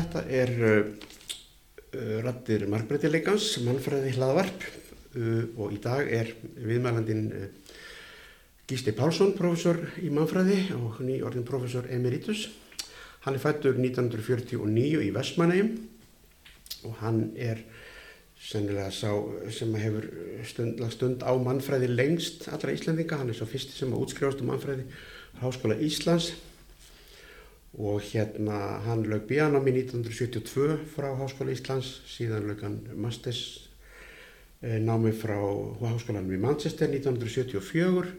[0.00, 0.76] Þetta er uh,
[1.92, 7.26] uh, Rattir Marbreytileikans, mannfræði hlaðvarp uh, og í dag er viðmælandin
[8.70, 12.46] Gísli Pálsson, professor í mannfræði og ný orðin professor emeritus.
[13.26, 15.74] Hann er fættur 1949 í Vestmannegjum
[16.88, 17.60] og hann er
[18.40, 19.10] sennilega sá
[19.52, 20.06] sem hefur
[20.48, 23.20] stund, stund á mannfræði lengst allra Íslandinga.
[23.20, 24.88] Hann er svo fyrsti sem að útskrifast um mannfræði
[25.42, 26.32] Háskóla Íslands
[27.78, 33.70] og hérna hann lög bíanámi 1972 frá Háskóla Íslands, síðan lög hann masters
[34.60, 35.38] námi frá
[35.80, 38.10] Háskólanum í Manchester 1974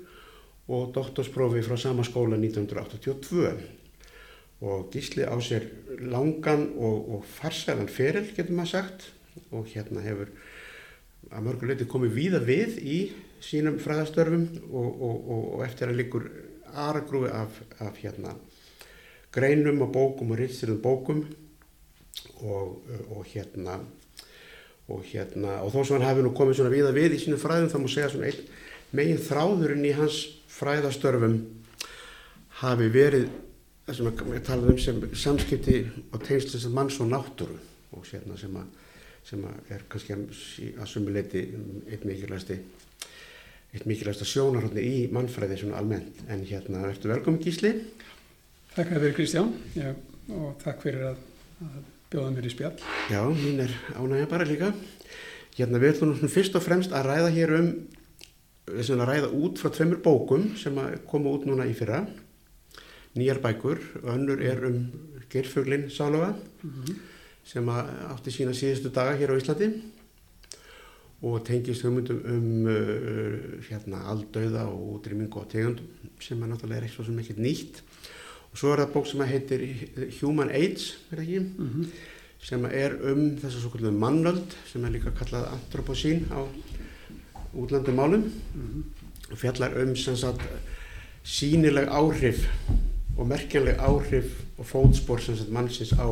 [0.71, 3.51] og doktorsprófi frá sama skóla 1982
[4.61, 5.67] og Gísli á sér
[5.99, 9.09] langan og, og farsælan feril getur maður sagt
[9.51, 10.31] og hérna hefur
[11.31, 12.99] að mörguleiti komið víða við í
[13.41, 16.29] sínum fræðastörfum og, og, og eftir að líkur
[16.71, 18.35] aðragrúi af, af hérna
[19.31, 21.23] greinum og bókum og rýtstirum bókum
[22.41, 23.79] og hérna
[24.91, 27.71] og hérna og þó sem hann hafi nú komið svona víða við í sínum fræðum
[27.71, 28.41] þá má segja svona einn
[28.91, 30.19] megin þráðurinn í hans
[30.51, 31.37] fræðastörfum
[32.61, 33.29] hafi verið
[33.85, 35.79] það sem að tala um sem samskipti
[36.11, 37.57] og tengslis manns og náttúru
[37.95, 38.67] og sérna sem að,
[39.27, 40.17] sem að er kannski
[40.75, 41.47] að sumuleiti
[41.89, 42.59] eitt mikilvægsti
[43.71, 46.17] eitt mikilvægsta sjónarhóttni í mannfræði svona almennt.
[46.27, 47.71] En hérna ertu velkomin Gísli
[48.71, 49.49] Takk fyrir Kristján.
[49.75, 49.89] Já,
[50.31, 51.17] og takk fyrir að,
[51.65, 52.77] að bjóða mér í spjall.
[53.11, 54.69] Já, mín er ánægja bara líka.
[55.57, 57.67] Hérna við ætlum fyrst og fremst að ræða hér um
[58.71, 60.79] að ræða út frá tveimur bókum sem
[61.11, 62.05] koma út núna í fyrra.
[63.19, 64.77] Nýjar bækur, önnur er um
[65.27, 66.31] Geirfuglin Sálofa
[66.63, 66.95] mm -hmm.
[67.43, 69.81] sem átti sína síðustu daga hér á Íslandi
[71.21, 75.87] og tengist hugmyndum um uh, hérna aldauða og útrýmingu á tegundum
[76.19, 77.83] sem er náttúrulega eitthvað sem ekkert nýtt
[78.51, 79.61] og svo er það bók sem heitir
[80.19, 81.85] Human Age er mm -hmm.
[82.41, 86.47] sem er um þess að svo kallum mannöld sem er líka kallað antroposín á
[87.53, 89.31] útlandum málum mm -hmm.
[89.31, 90.41] og fjallar um sagt
[91.23, 92.47] sínileg áhrif
[93.17, 94.25] og merkjanleg áhrif
[94.57, 96.07] og fótspór sem sagt mannsins á,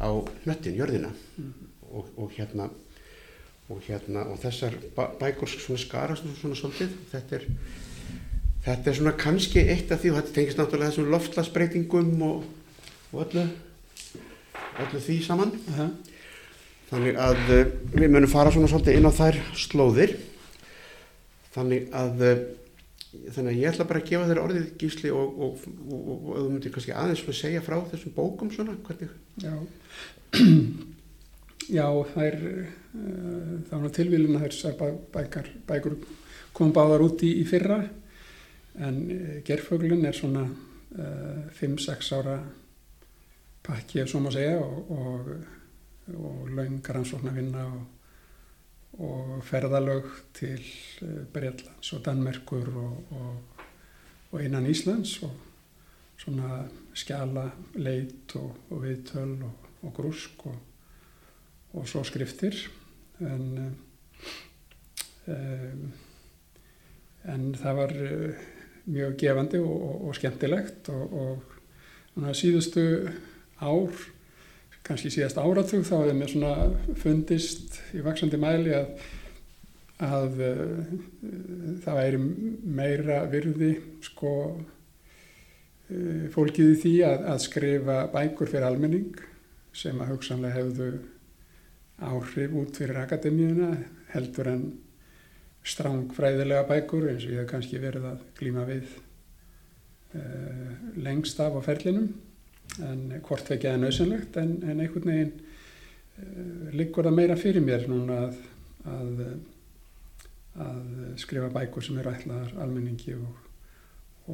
[0.00, 0.08] á
[0.44, 1.52] hnöttin, jörðina mm.
[1.90, 2.70] og, og hérna
[3.68, 4.74] og hérna og þessar
[5.20, 7.44] bækur svona skarast svona svolítið þetta er,
[8.66, 12.44] þetta er svona kannski eitt af því og þetta tengist náttúrulega þessum loftlasbreytingum og,
[13.12, 13.46] og öllu
[14.84, 15.90] öllu því saman uh -huh.
[16.90, 20.16] þannig að uh, við munum fara svona svolítið inn á þær slóðir
[21.54, 22.38] þannig að uh,
[23.32, 26.48] þannig að ég ætla bara að gefa þér orðið gísli og, og, og, og þú
[26.50, 29.10] myndir kannski aðeins svona segja frá þessum bókum svona, hvernig?
[29.40, 29.54] Já,
[31.78, 34.76] já það er uh, þá er tilvílun að þessar
[35.14, 35.96] bækar, bækur
[36.52, 37.80] kom báðar út í, í fyrra
[38.78, 40.48] en uh, gerföglun er svona
[41.58, 42.38] 5-6 uh, ára
[43.62, 47.82] pakki ef svo má segja og laungar hans svona vinna og
[48.98, 50.62] og ferðalög til
[51.32, 53.66] Breitlands og Danmerkur og, og,
[54.32, 55.36] og innan Íslands og
[56.18, 56.64] svona
[56.98, 57.44] skjala
[57.78, 62.56] leit og, og viðtöl og grúsk og svo skriftir.
[63.22, 63.76] En,
[65.28, 65.84] um,
[67.28, 67.94] en það var
[68.88, 71.42] mjög gefandi og skemmtilegt og
[72.34, 72.84] síðustu
[73.60, 74.06] ár
[74.88, 78.88] kannski síðast áratug þá hefði mér svona fundist í vaksandi mæli að,
[80.06, 80.92] að uh,
[81.84, 82.20] það væri
[82.78, 83.72] meira virði
[84.06, 89.22] sko uh, fólkið í því að, að skrifa bækur fyrir almenning
[89.76, 90.90] sem að hugsanlega hefðu
[92.08, 93.72] áhrif út fyrir akademíuna
[94.14, 94.68] heldur en
[95.66, 98.86] strángfræðilega bækur eins og ég hef kannski verið að glíma við
[100.14, 102.08] uh, lengst af á ferlinum
[102.84, 107.64] en hvort ekki það er nöðsynlegt en, en einhvern veginn uh, liggur það meira fyrir
[107.64, 108.38] mér núna að,
[108.94, 109.20] að,
[110.68, 110.80] að
[111.20, 113.44] skrifa bækur sem eru ætlaðar almenningi og,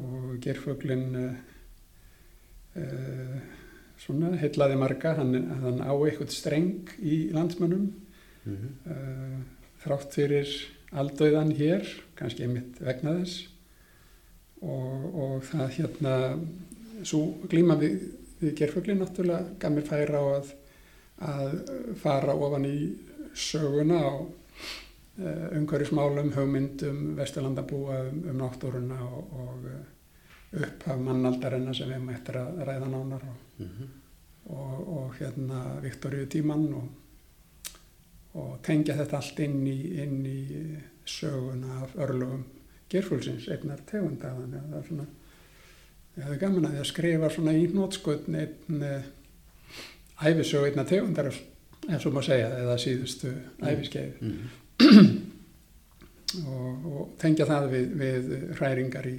[0.01, 1.43] og gerföglin uh,
[2.79, 3.35] uh,
[3.99, 7.85] svona heitlaði marga hann, hann á eitthvað streng í landsmönnum
[8.45, 9.43] mm -hmm.
[9.81, 10.49] þrátt fyrir
[10.91, 13.47] aldauðan hér kannski einmitt vegna þess
[14.61, 16.13] og, og það hérna
[17.05, 17.99] svo glíma við
[18.39, 20.49] við gerfuglinn náttúrulega gaf mér færa á að,
[21.29, 21.53] að
[22.01, 22.77] fara ofan í
[23.35, 31.91] söguna á uh, umhverjusmálum, hugmyndum, vesturlandabúa um, um náttúruna og, og uh, upphaf mannaldarinnar sem
[31.91, 33.89] við eftir að ræða nánar og, mm -hmm.
[34.45, 36.87] og, og hérna Viktoríu tímann og
[38.65, 40.39] tengja þetta allt inn í, inn í
[41.07, 42.45] söguna af örlugum
[42.91, 45.07] gerfulsins einnar tegunda þannig að það er svona
[46.15, 48.83] Ég hefði gaman að að skrifa svona í nótskotn einn,
[50.23, 54.45] æfisögu einna tegundar eins og maður segja eða síðustu æfiskeið Mm.
[56.51, 59.15] og, og tengja það við, við hræringar í,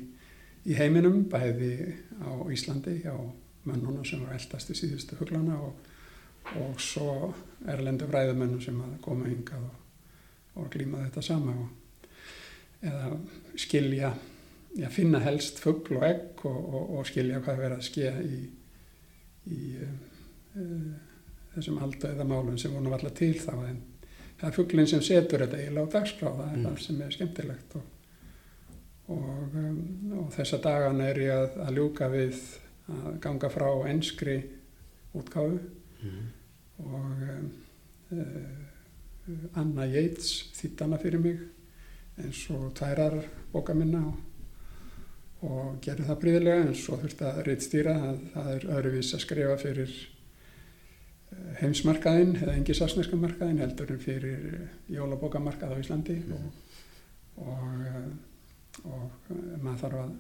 [0.69, 3.15] í heiminum bæði á Íslandi hjá
[3.67, 5.77] mönnuna sem var eldast í síðustu huglana og,
[6.61, 7.33] og svo
[7.69, 9.83] erlendu fræðumönnum sem að koma hingað og,
[10.61, 12.07] og glíma þetta sama og,
[12.87, 13.11] eða
[13.59, 14.13] skilja
[14.77, 18.39] já, finna helst fugl og egg og, og skilja hvað verið að skilja í,
[19.57, 20.95] í uh,
[21.57, 23.83] þessum aldauða málum sem voru alltaf til þá en
[24.37, 26.65] það er fugglinn sem setur þetta eiginlega á dagskrá það er Mm.
[26.69, 27.85] það sem er skemmtilegt og,
[29.17, 29.79] og, um,
[30.21, 32.41] og þessa dagan er ég að, að ljúka við
[32.93, 34.39] að ganga frá enskri
[35.17, 35.59] útgáfu
[35.97, 36.27] Mm.
[36.85, 37.23] Og
[38.13, 38.67] uh,
[39.59, 41.41] Anna Yates þýttana fyrir mig
[42.23, 43.19] eins og tærar
[43.53, 44.21] bóka minna og,
[45.47, 49.57] og gerði það bríðilega en svo þurfti að rittstýra að það er öðruvís að skrifa
[49.61, 54.47] fyrir eh, heimsmarkaðinn eða engisasneska markaðinn heldur en fyrir
[54.95, 56.47] jólabókamarkað á Íslandi og,
[57.45, 58.09] og, eh,
[58.87, 60.17] og maður þarf að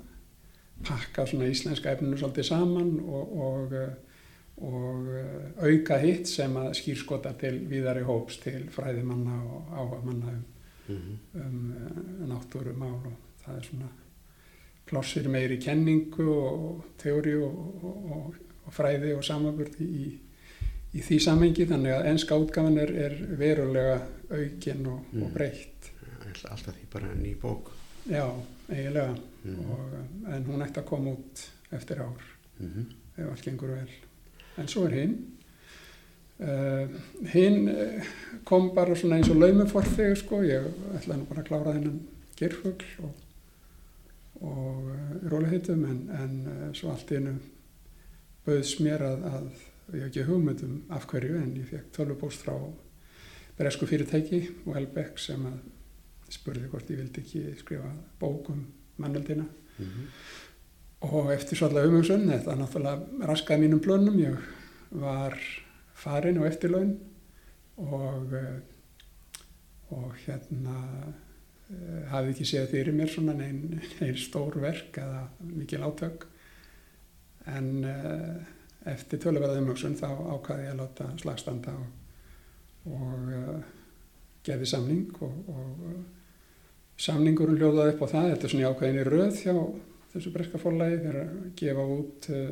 [0.87, 3.79] pakka svona íslenska efninu svolítið saman og, og,
[4.58, 10.44] og eh, auka hitt sem að skýrskota til víðari hóps til fræðimanna og áhamanna um,
[10.88, 11.19] Mm.
[11.35, 13.88] um eh, náttúrumál og það er svona
[14.87, 18.35] plássir meiri kenningu og teóri og, og,
[18.67, 20.05] og, fræði og samanburði í,
[20.94, 23.97] í því samengi þannig að enska útgafan er, er verulega
[24.31, 25.35] aukin og, og Mm.
[25.35, 25.91] breytt
[26.50, 27.73] alltaf því bara ný bók.
[28.08, 28.26] já,
[28.70, 29.70] eiginlega Mm.
[29.70, 29.93] og,
[30.35, 32.23] en hún ætti að koma út eftir ár
[32.61, 32.87] Mm.
[33.19, 33.88] ef allt gengur vel
[34.61, 35.17] en svo er hinn.
[36.37, 36.97] Uh,
[37.32, 38.08] hinn uh,
[38.44, 40.67] kom bara svona eins og laumiforþeg sko, ég
[40.99, 42.03] ætlaði nú bara að klára þennan
[42.37, 43.23] gerfugl og,
[44.43, 47.38] og uh, róliheitum en, en svo allt í einu
[48.44, 49.49] bauðs mér að, að
[49.97, 52.58] ég hef ekki hugmyndum af hverju en ég fekk tölvupóst frá
[53.56, 55.56] bresku fyrirtæki og Elbeck sem að
[56.37, 58.67] spurði hvort ég vildi ekki skrifa bók um
[59.00, 59.47] mannöldina
[59.79, 60.08] Mm.
[61.06, 64.38] Og eftir svolítið umhugsun, þetta náttúrulega raskaði mínum plönum, ég
[64.91, 65.37] var
[65.94, 66.97] farin á eftirlaun
[67.76, 68.56] og, eh,
[69.94, 70.79] og hérna
[71.70, 76.26] eh, hafði ekki séð fyrir mér svona neinn ein stór verk eða mikil átök.
[77.47, 78.43] En eh,
[78.91, 81.88] eftir töluverða umhugsun þá ákvaði ég að láta slagstanda og,
[82.87, 83.56] og uh,
[84.47, 89.41] gefi samning og, og samningurinn hljóðaði upp á það, þetta er svona í ákveðinni röð
[89.43, 89.56] hjá
[90.16, 92.50] þessu breska fórlægi þegar að gefa út uh,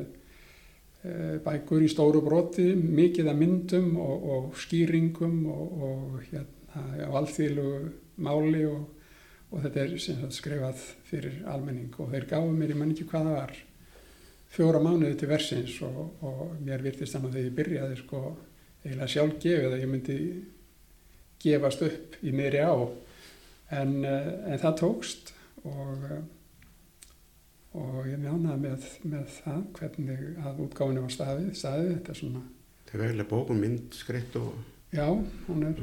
[1.05, 7.09] uh, bækur í stóru broti, mikið af myndum og, og skýringum og, og hérna á
[7.21, 7.69] alþýðlu
[8.25, 8.83] máli og,
[9.51, 11.93] og þetta er sagt skrifað fyrir almenning.
[11.99, 13.55] Og þeir gáðu mér, ég man ekki hvað það var,
[14.55, 16.19] fjóra mánuði til versins og,
[16.63, 18.21] mér virtist þannig að þegar ég byrjaði sko
[18.85, 20.19] eiginlega sjálf gefið að ég myndi
[21.45, 22.75] gefast upp í meiri á.
[23.75, 25.33] En, uh, en það tókst
[25.65, 26.03] og
[27.75, 32.41] og ég mjánaði með, með það hvernig að útgáfinu var staðið, staðið þetta er svona,
[32.85, 34.53] Það er vegilega bók og mynd skreitt og
[34.95, 35.07] já,
[35.47, 35.79] hún er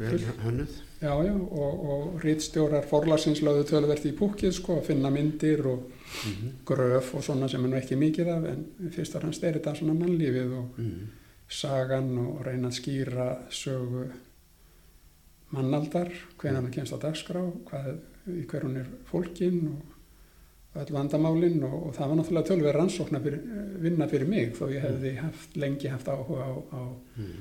[0.00, 0.76] vel hönnuð.
[1.02, 5.90] já, já, og, og rítstjórar forlagsins lögðu tölverti í púkið sko að finna myndir og
[6.14, 6.50] Mm.
[6.64, 8.60] gröf og svona sem er nú ekki mikið af en
[8.94, 11.08] fyrst og fremst er þetta svona mannlífið og Mm.
[11.48, 14.04] sagan og reyna að skýra sögu
[15.54, 17.98] mannaldar, hvenær hann kemst á dagskrá, hvað,
[18.30, 19.93] í hver hún er fólkin og
[20.74, 23.42] öll vandamálin og, og það var náttúrulega tölver rannsóknar fyrir,
[23.84, 26.82] vinna fyrir mig þó ég hefði haft, lengi haft áhuga á, á,
[27.14, 27.34] Mm.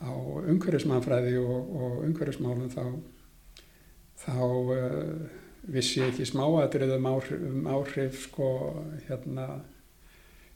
[0.00, 0.10] á
[0.50, 2.84] umhverfismannfræði og, og umhverfismálum þá,
[4.24, 5.28] þá uh,
[5.70, 8.48] vissi ég ekki smáatrið um áhrif, um áhrif sko,
[9.08, 9.46] hérna,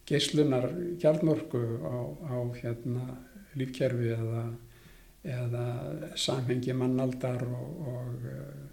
[0.09, 0.69] geislunar
[1.01, 1.97] kjarnorku á,
[2.35, 3.05] á hérna,
[3.55, 4.45] lífkerfi eða,
[5.25, 5.67] eða
[6.19, 8.65] samhengi mannaldar og, og, eh,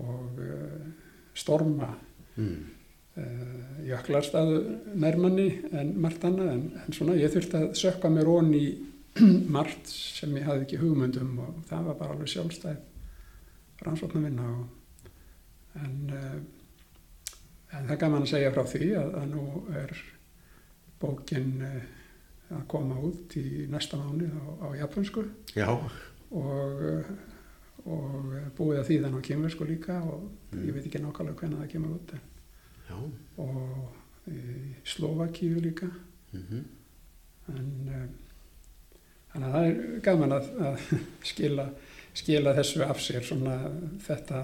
[0.00, 0.86] og eh,
[1.34, 1.90] storma
[2.40, 2.60] Mm.
[3.20, 4.60] uh, jöklarstaðu
[5.02, 8.64] nærmanni en margt annað en, en svona ég þurfti að sökka mér í
[9.56, 12.78] margt sem ég hafði ekki hugmyndum og það var bara alveg sjálfstæð
[13.84, 15.00] rannsóknar vinna og,
[15.82, 16.36] en, uh,
[17.76, 19.46] en það gaman að segja frá því að, að nú
[19.82, 19.96] er
[21.00, 21.80] bókin uh,
[22.50, 25.26] að koma út í næsta mánu á, á japansku
[26.30, 27.10] og,
[27.86, 30.66] og búið að þýðan á kemversku líka og Mm.
[30.66, 32.22] ég veit ekki nákvæmlega hvernig það kemur út en
[32.90, 32.98] já.
[33.46, 35.88] og í Slovakíu líka
[36.34, 36.64] Mm
[37.50, 37.56] en
[37.90, 38.10] um,
[39.32, 40.82] þannig að það er gaman að, að
[41.30, 41.64] skila,
[42.14, 43.56] skila þessu af sér svona
[44.04, 44.42] þetta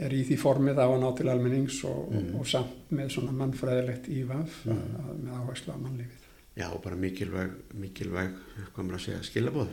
[0.00, 2.30] er í því formið á að ná til almennings og, Mm.
[2.40, 4.80] og samt með svona mannfræðilegt ívaf Mm.
[5.02, 6.24] að, með áherslu á mannlífið.
[6.56, 8.32] Já, bara mikilvæg, mikilvæg,
[8.76, 9.68] maður að segja, skilabóð.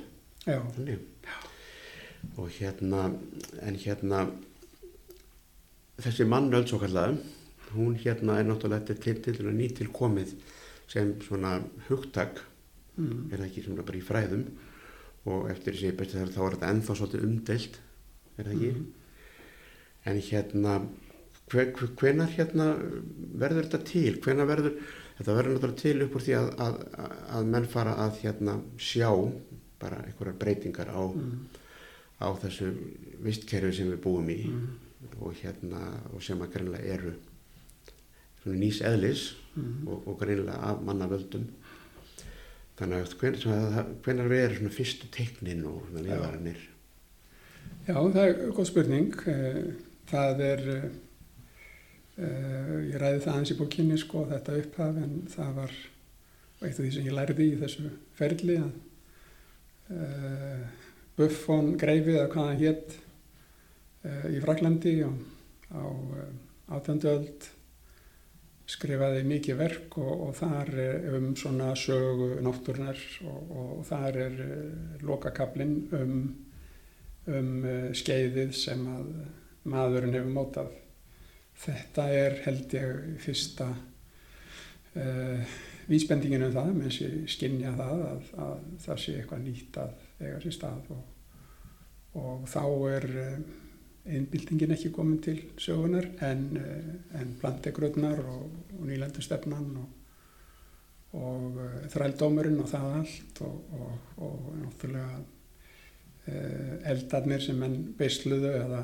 [0.46, 1.00] Já, Þannig.
[2.38, 3.06] Og hérna,
[3.62, 4.20] en hérna,
[6.02, 7.18] þessi mannöld svo kallaðum,
[7.76, 10.34] hún hérna er náttúrulega til, til, til nýtt til komið
[10.88, 11.58] sem svona
[11.90, 12.40] hugtak,
[12.98, 13.28] mm.
[13.32, 14.46] er það ekki svona bara í fræðum
[15.28, 17.80] og eftir þessi besti þar þá er þetta ennþá svolítið umdelt,
[18.38, 18.72] er það ekki?
[18.72, 18.86] Mhm.
[20.08, 20.74] En hérna,
[21.52, 22.68] hve- hve- hvenær hérna
[23.42, 24.14] verður þetta til?
[24.24, 24.78] Hvenær verður,
[25.18, 26.78] þetta verður náttúrulega til upp úr því að, að,
[27.36, 29.10] að menn fara að hérna sjá
[29.82, 31.48] bara einhverjar breytingar á, Mm.
[32.24, 32.72] á þessu
[33.22, 34.68] vistkerfi sem við búum í Mm.
[35.22, 35.82] og hérna,
[36.16, 37.12] og sem að greinlega eru
[38.56, 39.88] nýs eðlis Mm.
[39.88, 41.48] og, og greinlega af manna völdum.
[42.78, 43.14] Þannig að
[44.06, 46.04] hvenær við erum svona fyrstu teiknin og svona
[47.88, 47.96] Já.
[48.14, 49.16] það er góð spurning.
[49.28, 49.64] Eh,
[50.08, 50.62] Það er,
[52.16, 55.74] uh, ég ræði það aðeins í bókinni sko, þetta upphaf, en það var
[56.62, 58.72] eitt af því sem ég lærði í þessu ferli að
[61.18, 62.96] Buffon greifið eða hvað hann hétt
[64.32, 65.12] í Fraklandi á,
[65.76, 65.84] á
[66.78, 67.50] átjönduöld
[68.68, 74.42] skrifaði mikið verk og, og þar er um svona sögu náttúrunar og, og þar er
[74.44, 76.20] uh, lokakablin um
[77.28, 79.08] um uh, skeiðið sem að
[79.68, 80.76] maðurinn hefur mótað.
[81.58, 83.68] Þetta er held ég fyrsta
[84.96, 85.56] uh,
[85.88, 90.42] vísbendingin um það, menn sé skinja það að, að það sé eitthvað nýtt að eiga
[90.44, 91.06] sér stað og,
[92.22, 93.40] og þá er uh,
[94.08, 98.50] einbildingin ekki komin til sögunar en, uh, en plantegröðnar og,
[98.80, 99.88] og nýlendustefnan og,
[101.20, 108.54] og uh, þrældómurinn og það allt og, og, og náttúrulega uh, eldarnir sem menn beisluðu
[108.62, 108.84] eða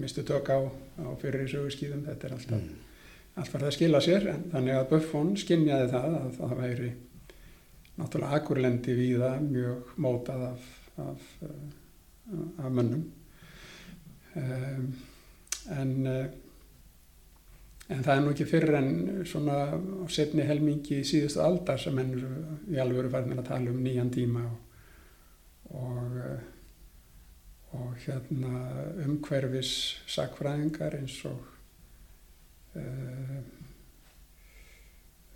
[0.00, 0.58] mistu tök á,
[0.98, 2.80] á fyrir sögurskýðum, þetta er alltaf Mm.
[3.34, 6.92] allt var það að skila sér, en þannig að Buffon skinjaði það að það væri
[7.98, 10.66] náttúrulega akkurlendi víða mjög mótað af,
[11.02, 13.04] af, uh, af mönnum
[14.40, 14.88] um,
[15.74, 16.24] en uh,
[17.92, 18.90] en það er nú ekki fyrir en
[19.28, 22.30] svona á setni helmingi síðustu aldar sem eru
[22.72, 24.58] í alveg farin að tala um nýjan tíma og,
[25.82, 26.42] og uh,
[27.74, 28.52] og hérna
[29.04, 29.72] umhverfis
[30.06, 31.40] sakfræðingar eins og
[32.78, 33.38] uh,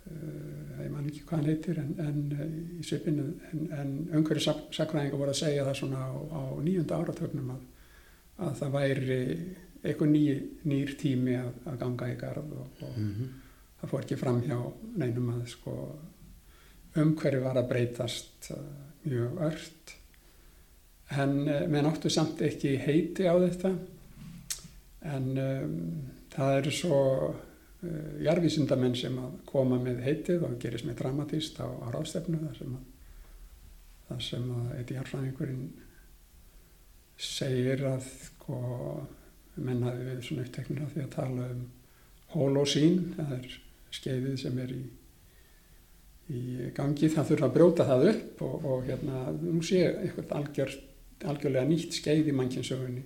[0.07, 2.45] uh, ég man ekki hvað hann heitir en, en uh,
[2.79, 3.91] í svipinu en,
[4.39, 7.67] sak, sakfræðingar voru að segja það svona á, á nýjunda áratögnum að,
[8.39, 9.21] að það væri
[9.79, 10.23] eitthvað ný,
[10.67, 13.29] nýr tími að, að ganga í garð og, og Mm
[13.79, 14.57] það fór ekki fram hjá
[14.99, 15.75] neinum að sko
[16.99, 18.63] umhverfi var að breytast uh,
[19.05, 19.93] mjög ört.
[21.15, 23.73] En uh, menn áttu samt ekki heiti á þetta.
[25.09, 25.77] En um,
[26.33, 31.67] það eru svo uh, jarvísindamenn sem að koma með heitið og gerist með dramatíst á,
[31.69, 32.87] á ráðstefnu þar sem að
[34.09, 35.67] að eitt jarfræðingurinn
[37.19, 38.59] segir að sko
[39.59, 41.65] menn hafi verið svona uppteknir af því að tala um
[42.33, 43.47] holosín, það er
[43.97, 44.81] skeiðið sem er í,
[46.29, 46.41] í
[46.77, 50.75] gangi, það þurfa að brjóta það upp og, og hérna, nú sé eitthvað algjör,
[51.33, 53.03] algjörlega nýtt skeið í mannkynnsögunni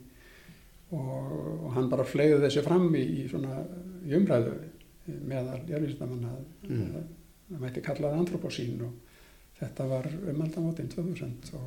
[0.93, 1.31] og,
[1.63, 3.63] og hann bara fleiði þessu fram í, í svona
[4.05, 4.53] í umræðu
[5.27, 6.93] meðal jörgistamanna Mm.
[6.95, 7.07] að
[7.49, 8.93] það mætti kallaði antroposín og
[9.59, 11.65] þetta var um aldamótin 2000 og,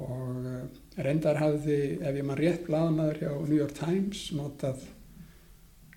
[0.00, 4.86] og eh, reyndar hafði, ef ég maður rétt blaðanaður hjá New York Times notað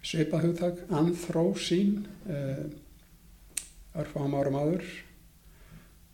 [0.05, 2.67] svipað hugtak, anthrósín uh,
[3.97, 4.83] örfáum árum áður.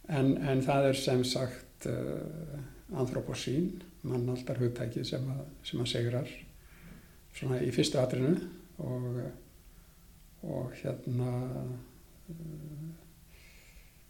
[0.07, 2.55] En, en það er sem sagt uh,
[2.95, 6.31] anthróposín mannaldar hugtæki sem að, sem að segrar
[7.35, 8.33] svona í fyrstu atrinu
[8.81, 9.19] og,
[10.47, 11.35] og hérna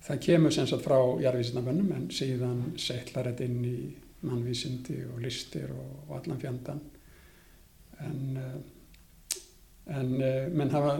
[0.01, 3.77] það kemur sem sagt frá jarðvísindamönnum en síðan settlar þetta inn í
[4.25, 6.81] mannvísindi og listir og, og allan fjandan
[8.01, 8.59] en uh,
[9.91, 10.93] en uh, menn hafa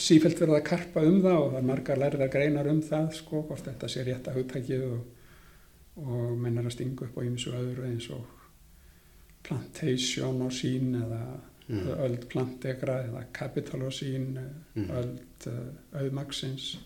[0.00, 3.40] sífælt verið að karpa um það og það er margar lærðar greinar um það sko,
[3.48, 5.00] hvort þetta sé rétt að hugtækið og,
[6.04, 8.36] og menn er að stinga upp á ýmsu öðru eins og
[9.46, 11.22] plantation og sín eða
[11.70, 11.86] Mm.
[12.02, 14.32] öld plantegra eða capital og sín
[14.74, 14.88] Mm.
[14.90, 16.78] öld uh, auðmaksins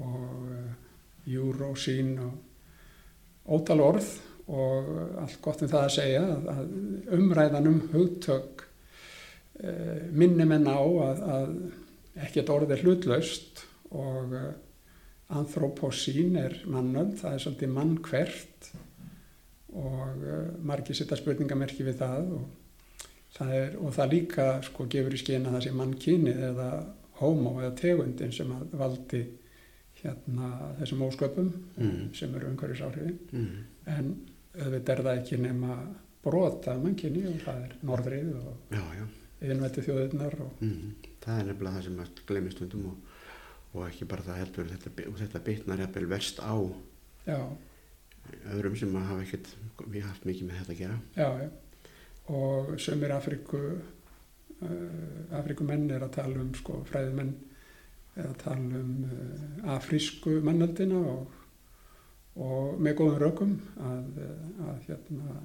[0.00, 0.72] og uh,
[1.30, 4.10] euro sín og ótal orð
[4.50, 4.90] og
[5.22, 6.74] allt gott um það að segja að,
[7.16, 8.64] umræðan um hugtök
[9.62, 14.34] uh, minni menn á að, að ekkert orð er hlutlaust og
[15.30, 18.70] anthroposín er mannöld, það er svolítið mann hvert
[19.70, 20.24] og
[20.66, 22.48] margir setja spurningamerki við það og
[23.36, 26.70] það, er, og það líka sko gefur í skina það sé mannkynið eða
[27.20, 29.22] homo eða tegundin sem valdi
[30.02, 32.12] hérna þessum ósköpum Mm.
[32.14, 33.64] sem eru umhverfisáhrifin Mm.
[33.86, 34.10] en
[34.58, 35.78] auðvitað er það ekki nema
[36.24, 38.76] brota mannkynni og það er norðrið og
[39.40, 40.94] yðinvætti þjóðirnar og Mm.
[41.20, 42.96] Það er nefnilega það sem að glemist stundum og,
[43.74, 46.54] og ekki bara það heldur þetta, og þetta bitnar jafnvel verst á
[47.26, 47.38] já,
[48.54, 49.48] öðrum sem að hafa ekkert
[49.90, 50.98] við haft mikið með þetta að gera.
[51.16, 51.50] já, já.
[52.28, 53.60] og sömur Afríku
[54.62, 57.32] uh, Afríkumenn er að tala um sko fræðimenn
[58.18, 61.38] að tala um uh, afrísku mannöldina og,
[62.40, 65.38] og með góðum rökum að, uh, að hérna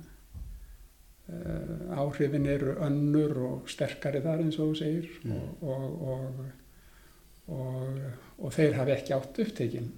[1.29, 5.31] uh, áhrifin eru önnur og sterkari þar eins og þú segir Mm.
[5.61, 7.99] og, og, og, og,
[8.39, 9.91] og þeir hafi ekki átt upptekinn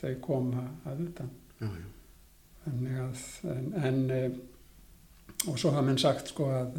[0.00, 1.88] þau koma að utan Já, já.
[2.64, 4.30] Þannig að, en, en eh,
[5.48, 6.78] og svo hafa menn sagt sko að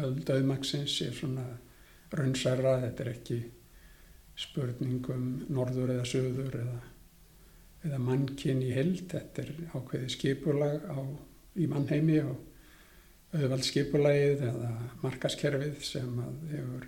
[0.00, 1.44] öll döðmaksins er svona
[2.12, 3.38] raunsæra, þetta er ekki
[4.38, 6.76] spurning um norður eða söður eða,
[7.88, 10.98] eða mannkinn í held, þetta er ákveðið skipulag á,
[11.58, 12.36] í mannheimi og
[13.34, 14.70] auðvald skipulagið eða
[15.02, 16.14] markaskerfið sem
[16.52, 16.86] hefur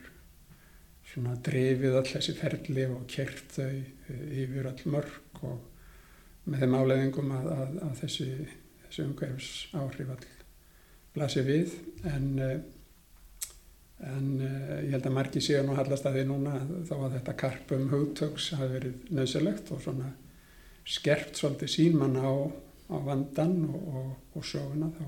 [1.11, 6.76] svona drifið all þessi ferli og kert þau eh, yfir all mörg og með þeim
[6.78, 8.28] áleðingum að, að, að þessi,
[8.85, 10.28] þessi umhverfis áhrif all
[11.16, 11.75] blasi við.
[12.09, 12.61] En, eh,
[14.00, 16.54] en eh, ég held að margi séu nú hallast að því núna
[16.88, 20.11] þá að þetta karpum hugtöks hafi verið nöðsilegt og svona
[20.88, 22.30] skerpt svolítið sínmann á,
[22.88, 25.04] á vandan og, og, og söguna þá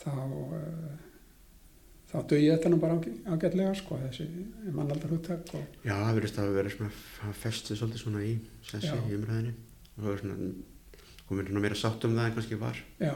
[0.00, 0.14] þá,
[0.58, 0.94] eh,
[2.10, 4.26] þá dugi þetta nú bara ágæ- ágætlega sko þessi
[4.74, 8.34] mannaldar hugtök og Já, það verðist að vera svona festið svolítið svona í
[8.70, 9.54] sessi í umræðinni
[9.94, 10.52] og það er svona
[11.28, 12.80] komið svona meira sátt um það en kannski var.
[13.00, 13.14] já,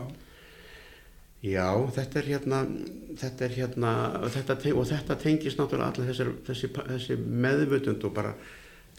[1.47, 2.61] Já, þetta er hérna,
[3.21, 3.91] þetta er hérna,
[4.25, 8.33] og þetta, te- og þetta tengist náttúrulega allir þessi, þessi, þessi meðvutund og bara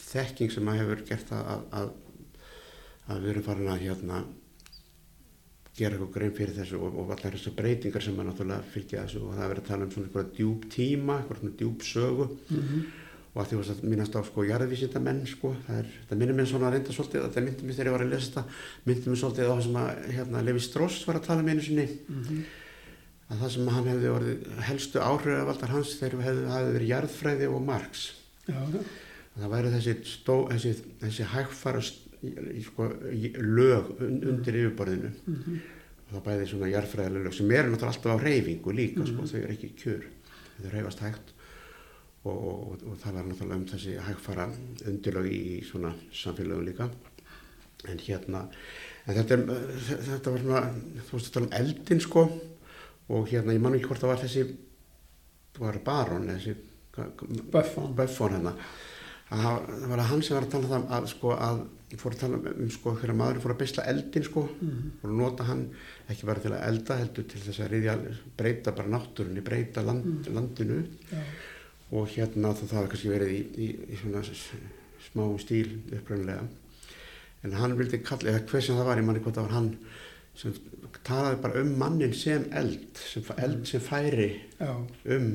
[0.00, 1.90] þekking sem að hefur gert að, að,
[3.12, 4.22] að við erum farin að hérna
[5.76, 9.20] gera eitthvað grein fyrir þessu og, og allar þessar breytingar sem að náttúrulega fylgja þessu
[9.26, 12.28] og það er verið að tala um svona eitthvað djúb tíma, eitthvað svona djúb sögu
[12.48, 12.90] mm
[13.30, 16.48] og að því varst að minnast á sko jarðvísindamenn sko, það er, það minnir mér
[16.50, 18.42] svona reynda svolítið, þetta myndi mér þegar ég var að lesa þetta,
[18.88, 21.62] myndi mér svolítið á það sem að hérna, Levi Strauss var að tala um einu
[21.62, 22.40] sinni, -hmm.
[23.30, 27.62] að það sem hann hefði orðið helstu áhrifavaldar hans þegar hefði, hefði verið jarðfræði og
[27.70, 28.04] Marx,
[28.48, 28.80] já, já,
[29.36, 31.82] að það væri þessi, stó, þessi, þessi hægfara
[32.20, 35.60] í, sko, í, lög un, undir yfirborðinu, mm
[36.10, 39.28] og það bæði svona jarðfræðilega lög sem eru náttúrulega alltaf á reyfingu líka, sko, Mhm.
[39.30, 40.04] þau eru ekki kjör,
[40.58, 41.28] þau reyfast hægt
[42.24, 44.46] og, og, og, það var náttúrulega um þessi hægfara
[44.90, 46.90] undurlög í, svona samfélögum líka.
[47.88, 48.42] En hérna
[49.08, 49.70] en þetta, er,
[50.10, 50.62] þetta var svona
[51.08, 52.26] þú veist að tala um eldin sko.
[53.10, 54.44] Og hérna ég man ekki hvort það var þessi
[55.60, 56.56] var Baron þessi
[57.52, 58.54] Buffon Buffon hérna.
[59.30, 61.60] Að það var að hann sem var að tala um það að sko að
[62.00, 64.42] fór að tala um sko þegar maður fór að beisla eldin sko.
[64.60, 65.62] Mm og nota hann
[66.10, 67.94] ekki bara til að elda heldur til þess að riðja,
[68.36, 70.34] breyta bara náttúrunni, breyta land, Mm.
[70.36, 70.78] landinu.
[71.10, 71.22] Já,
[71.90, 76.44] og hérna þá það hafi kannski verið í, í, í svona smá stíl upprænlega
[77.44, 79.70] en hann vildi kalla, eða hver sem það var ég manni hvort það var hann
[80.40, 80.58] sem
[81.06, 84.70] talaði bara um mannin sem eld sem, eld sem færi já,
[85.16, 85.32] um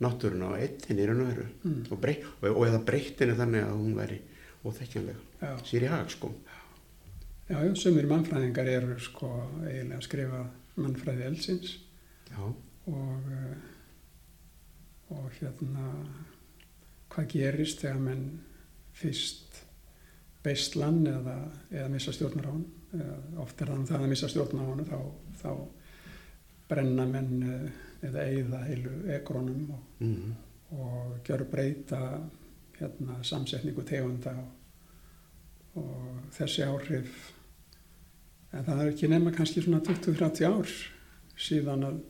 [0.00, 1.46] náttúruna og eittin í raun og veru.
[1.64, 4.20] Mm, og, brey, og, og eða breyttinni þannig að hún væri
[4.64, 5.26] óþekkjanleg.
[5.40, 6.30] Já, sér í hag sko.
[7.50, 9.30] Já, já, sumir mannfræðingar eru sko
[9.66, 10.42] eiginlega að skrifa
[10.80, 11.74] mannfræði eldsins.
[12.30, 12.40] Já,
[12.94, 13.69] og eh,
[15.10, 15.86] og hérna
[17.10, 18.26] hvað gerist þegar menn
[18.94, 19.64] fyrst
[20.44, 21.36] beistlan eða,
[21.72, 22.68] eða missa stjórnar á hann
[23.42, 25.00] oft er þannig að það að missa stjórnar á hann þá,
[25.42, 25.50] þá
[26.70, 30.30] brenna menn eh, eða eigða heilu ekronum og, mm,
[30.78, 32.00] og gera breyta
[32.78, 37.18] hérna, samsetningu tegunda og, og þessi áhrif
[38.50, 40.72] en það er ekki nema kannski svona 20-30 ár
[41.40, 42.00] síðan að,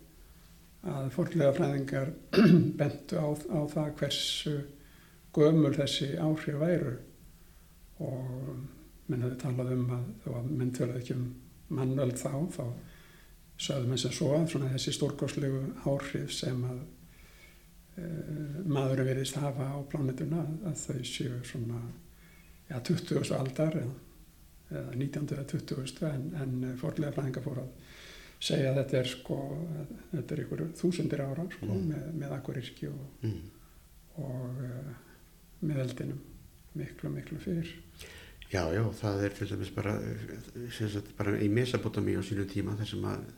[0.88, 2.12] að forlega fræðingar
[2.80, 4.54] bentu á, á það hversu
[5.36, 6.94] gömul þessi áhrif væru
[8.00, 8.30] og
[9.10, 11.26] menn hefði talað um að þó að menn töluð ekki um
[11.70, 12.64] mannöld þá þá
[13.60, 19.78] sögðum eins og svo að þessi stórkoslegu áhrif sem að uh, maðurinn verðist hafa á
[19.90, 21.82] plánetuna að þau séu svona
[22.70, 23.20] ja, 20.
[23.36, 23.96] aldar eða,
[24.70, 25.28] eða 19.
[25.36, 26.08] eða 20.
[26.08, 27.89] en, en forlega fræðingar fór að
[28.40, 29.38] segja að þetta er sko
[30.12, 31.87] þetta er ykkur þúsundir ára sko Mm.
[31.92, 33.40] með, með akkurirki og, mm.
[34.24, 34.94] og uh,
[35.61, 36.20] með eldinum
[36.81, 37.70] miklu miklu fyrr
[38.50, 39.92] Já, já, það er til dæmis bara,
[40.74, 43.29] sagt, bara í Mesopotami á sínum tíma þar sem að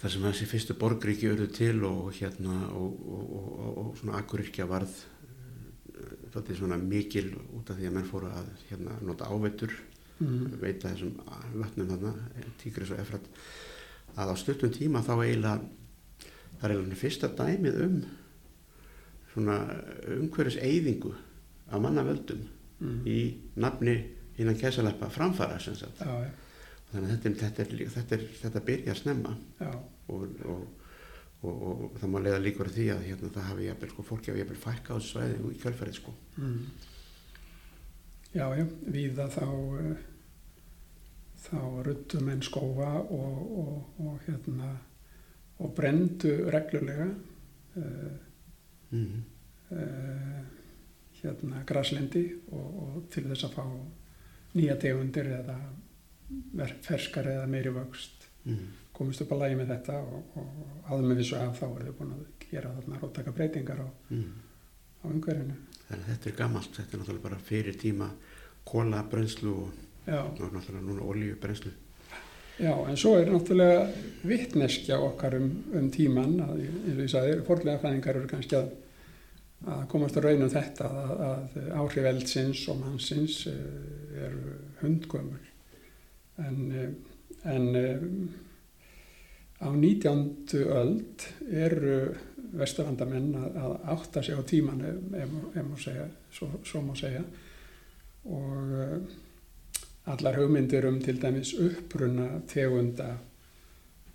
[0.00, 3.98] þar sem að þessi fyrstu borgríki urðu til og hérna og, og, og, og, og
[4.00, 8.48] svona akkurirkja varð eh, þetta er svona mikil út af því að menn fóru að
[8.70, 9.76] hérna, nota ávetur
[10.20, 11.18] mm, veita þessum
[11.56, 12.14] vötnum þarna
[12.60, 13.28] Tígris og Efrat
[14.20, 15.58] að á stuttum tíma þá eiginlega
[16.60, 17.98] það er eiginlega fyrsta dæmið um
[19.32, 19.58] svona
[20.16, 21.12] umhverfis eyðingu
[21.70, 22.42] af mannavöldum
[22.80, 23.20] mm, í
[23.62, 23.96] nafni
[24.40, 26.00] innan kæsaleppa framfara sem sagt.
[26.00, 26.30] Já, já,
[26.90, 29.34] þannig að þetta, þetta, er, þetta, er, þetta byrja snemma.
[29.60, 29.72] Já,
[30.10, 30.62] og, og,
[31.42, 34.32] og, og, það má leiða líkur að því að hérna, það hafi jafnvel, sko, fólki
[34.32, 36.16] hafi jafnvel fækka á þessu svæði í kjölfærið sko.
[36.40, 36.88] mm.
[38.34, 39.96] Já, já, víða þá uh,
[41.40, 44.70] þá ruttu menn skóa og, og, og hérna
[45.60, 47.08] og brendu reglulega
[48.90, 49.22] mm.
[49.72, 50.40] uh,
[51.20, 53.64] hérna graslendi og, og til þess að fá
[54.56, 55.58] nýja tegundir eða
[56.86, 58.70] ferskar eða meiri vöxt Mm.
[58.96, 60.36] komist upp að lægi með þetta og,
[61.04, 64.30] með vissu af þá er þau búin að gera þarna róttaka breytingar á, Mm.
[64.96, 65.56] á umhverfinu.
[65.90, 68.10] Þannig að þetta er gammalt þetta er náttúrulega bara fyrir tíma
[68.70, 71.72] kóla brennslu og, og náttúrulega núna olíu brennslu
[72.60, 73.88] já, en svo er náttúrulega
[74.28, 78.72] vittneskja okkar um, um tíman að, eins og ég sagði, forlega fæðingar eru kannski að,
[79.66, 85.46] að komast að raunum þetta að, að áhrif eldsins og mannsins eh, eru hundgömmul
[86.40, 86.90] en, eh,
[87.50, 88.06] en eh,
[89.60, 90.64] á 19.
[90.64, 91.96] öld eru
[92.58, 96.94] vesturlandamenn að, að átta sig á tíman ef, ef, ef má segja, svo, svo má
[96.98, 97.24] segja.
[98.30, 99.18] Og uh,
[100.12, 103.10] allar hugmyndir um til dæmis uppruna tegunda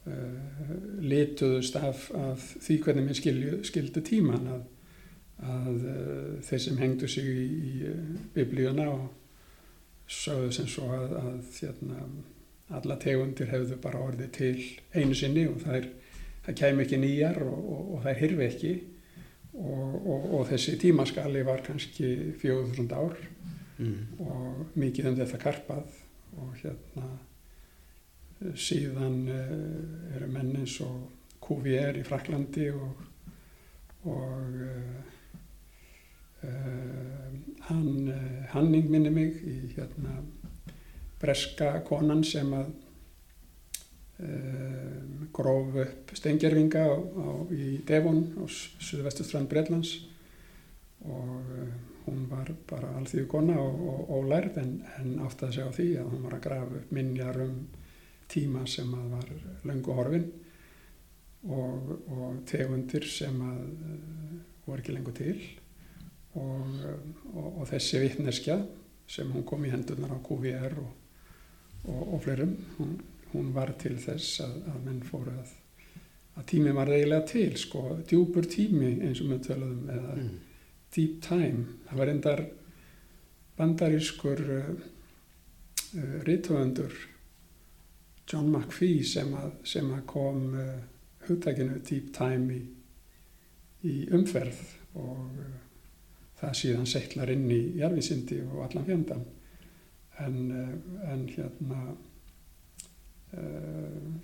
[0.06, 0.72] uh,
[1.02, 4.64] lituðust af, af því hvernig mér skilju, skildu tíman að,
[5.56, 7.94] að uh, þeir sem hengdu sig í, í
[8.36, 9.06] biblíuna og
[10.08, 12.08] sögðu sem svo að, að hérna,
[12.76, 14.56] alla tegundir hefðu bara orðið til
[14.94, 15.88] einu sinni og það, er,
[16.46, 18.74] það kæmi ekki nýjar og, og, og það hirfi ekki
[19.56, 23.16] og, og, og þessi tímaskali var kannski 400 ár
[23.78, 24.20] mm.
[24.26, 26.02] og mikið um þetta karpað
[26.36, 27.10] og hérna
[28.60, 31.12] síðan uh, eru menn eins og
[31.46, 33.04] Cuvier í Fraklandi og,
[34.12, 34.96] og uh,
[36.44, 37.30] uh,
[37.70, 40.20] hann, uh, Hanning minni mig í hérna
[41.22, 42.74] breska konan sem að
[44.20, 49.98] uh, gróf upp steingerfinga á, á, í Devon á suðvestustrand Breitlands
[51.06, 51.68] og uh,
[52.06, 55.90] hún var bara alþýðu kona og, og ólærð en, en átti að segja á því
[56.00, 57.60] að hún var að grafa upp minjar um
[58.32, 59.32] tíma sem að var
[59.70, 60.26] löngu horfin
[61.46, 65.38] og, og tegundir sem að uh, voru ekki lengur til
[66.36, 66.72] og,
[67.34, 68.60] og, og þessi vittneskja
[69.08, 70.94] sem hún kom í hendurnar á QVR og,
[71.86, 72.96] og fleirum hún,
[73.36, 75.54] hún var til þess að, að menn fóru að,
[76.36, 80.36] að tími var eiginlega til sko, djúpur tími eins og við töluðum eða Mm.
[80.96, 81.66] Deep Time.
[81.90, 82.42] Það var endar
[83.58, 84.70] bandarískur uh,
[85.98, 86.94] uh, rithöfundur
[88.32, 90.80] John McPhee sem að, sem að kom uh,
[91.28, 92.62] hugtakinu Deep Time í,
[93.92, 94.62] í umferð
[94.96, 95.54] og uh,
[96.40, 99.26] það síðan settlar inn í jarðvísindi og allan fjandan.
[100.24, 100.74] En, uh,
[101.12, 101.82] en hérna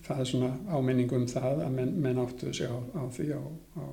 [0.06, 3.42] það er svona áminning um það að menn, menn áttu sig á, á því á,
[3.78, 3.86] á,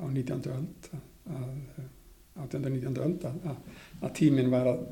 [0.00, 0.50] á 19.
[0.54, 0.90] öld
[1.28, 1.48] að
[2.38, 2.64] 18.
[2.64, 2.98] og 19.
[3.02, 3.56] öld að, að,
[4.02, 4.84] að tíminn var að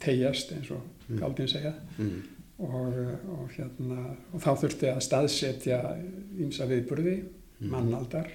[0.00, 1.18] tegjast eins og Mm.
[1.20, 2.22] Galdin segja Mm.
[2.58, 2.94] og,
[3.28, 5.80] og, hérna, og þá þurfti að staðsetja
[6.40, 7.18] ímsa viðburði,
[7.60, 7.68] Mm.
[7.70, 8.30] mannaldar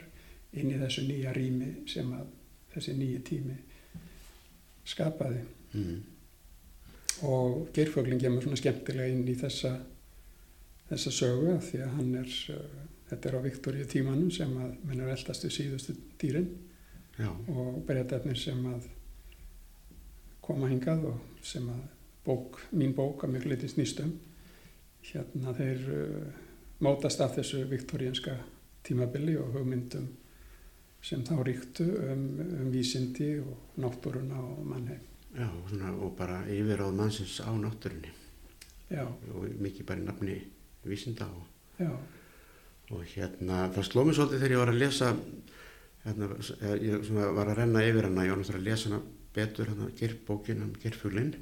[0.53, 2.27] inn í þessu nýja rými sem að
[2.75, 3.55] þessi nýji tími
[4.85, 5.41] skapaði
[5.73, 6.03] Mm.
[7.23, 9.73] og Geirföglin kemur svona skemmtilega inn í þessa
[10.89, 14.75] þessa sögu af því að hann er uh, þetta er á Viktoríu tímanum sem að
[14.85, 16.49] menn er eldast við síðustu dýrin
[17.19, 17.29] Já.
[17.29, 18.87] og breytarnir sem að
[20.45, 21.81] koma hingað og sem að
[22.25, 24.15] bók, mín bók að miklu litið snýstum
[25.09, 26.39] hérna þeir uh,
[26.85, 28.37] mótast af þessu viktoríanska
[28.85, 30.07] tímabili og hugmyndum
[31.03, 32.25] sem þá ríktu um,
[32.59, 35.03] um vísindi og náttúruna og mannheim.
[35.31, 38.09] Já, og svona, og bara yfiráð mannsins á náttúrunni
[38.89, 40.37] Já, og mikið bara í nafni
[40.87, 41.85] vísinda og,
[42.95, 45.13] og hérna, það sló mér svolítið þegar ég var að lesa
[46.05, 46.31] hérna,
[46.79, 49.01] ég svona, var að renna yfir hana, ég var náttúrulega að lesa hana
[49.35, 51.33] betur, hérna, gerfbókin um gerfuglinn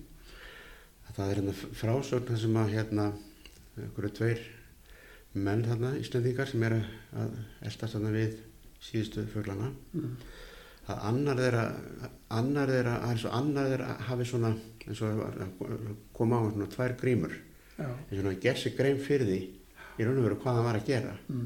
[1.18, 3.06] það er hérna frásögn þar sem að hérna,
[3.78, 4.44] einhverju tveir
[5.38, 6.78] menn þarna, Íslandingar sem eru
[7.18, 8.36] að eldast þarna við
[8.88, 9.72] síðustu fuglana.
[9.98, 10.12] Mm,
[10.88, 11.64] að annar þeirra
[12.38, 14.54] annar þeirra, að eins og annar þeirra hafi svona
[14.88, 17.34] eins og koma á svona tvær grímur
[17.78, 19.42] eins og hann gerð sér grein fyrir því
[19.98, 21.14] í raun og veru hvað hann var að gera.
[21.28, 21.46] Mm,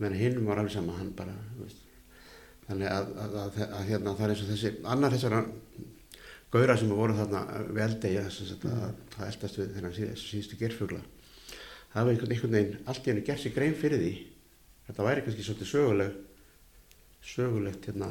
[0.00, 1.80] meðan hinn var alveg sama hann bara veist.
[2.66, 5.40] þannig að, að, að, að hérna það er eins og þessi annar þessara
[6.52, 8.66] gauðra sem voru þarna við eldegi að
[9.16, 11.00] það eldast við þennan síð, síðustu gerfugla
[11.92, 14.12] það var einhvern, veginn allt í hennu gert sér grein fyrir því.
[14.88, 16.14] Þetta væri kannski svolítið söguleg
[17.22, 18.10] sögulegt hérna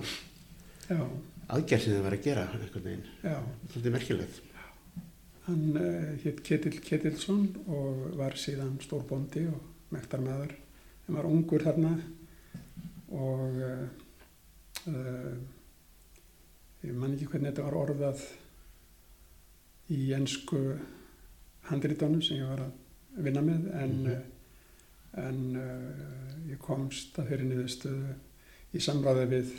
[1.52, 3.08] aðgerð sem það var að gera einhvern veginn,
[3.71, 4.51] svolítið merkilegt
[5.52, 9.60] Hann uh, hétt Ketil Ketilsson og var síðan stórbóndi og
[9.92, 10.54] mektarmaður.
[11.06, 11.92] Hann var ungur þarna
[13.12, 13.58] og
[14.88, 15.34] uh,
[16.82, 18.24] ég man ekki hvernig þetta var orðað
[19.92, 20.62] í ennsku
[21.68, 24.22] handritónu sem ég var að vinna með en, Mhm.
[25.20, 28.14] en uh, ég komst að þeirri niðurstöðu
[28.72, 29.52] í samráði við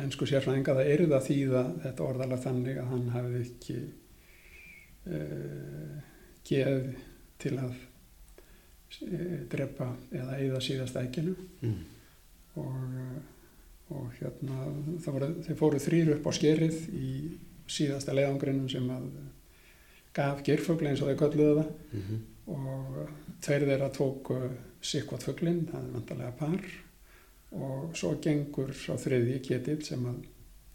[0.00, 3.76] ennsku sérfræðinga það er það þýða þetta orðalega þannig að hann hafði ekki
[6.48, 6.86] geð
[7.42, 11.78] til að uh, drepa eða eigða síðast ækinu mm.
[12.62, 13.16] og, uh,
[13.94, 14.68] og hérna
[15.06, 17.10] voru, þeir fóru þrýr upp á skerið í
[17.70, 19.10] síðasta leiðangrinum sem að
[20.14, 22.20] gaf gerfugli eins og þeir kölluðu það Mm -hmm.
[22.54, 24.36] og tveir þeirra tóku
[24.84, 26.64] sikkvat fuglinn, það er vantarlega par
[27.54, 30.24] og svo gengur á þriðji ketill sem að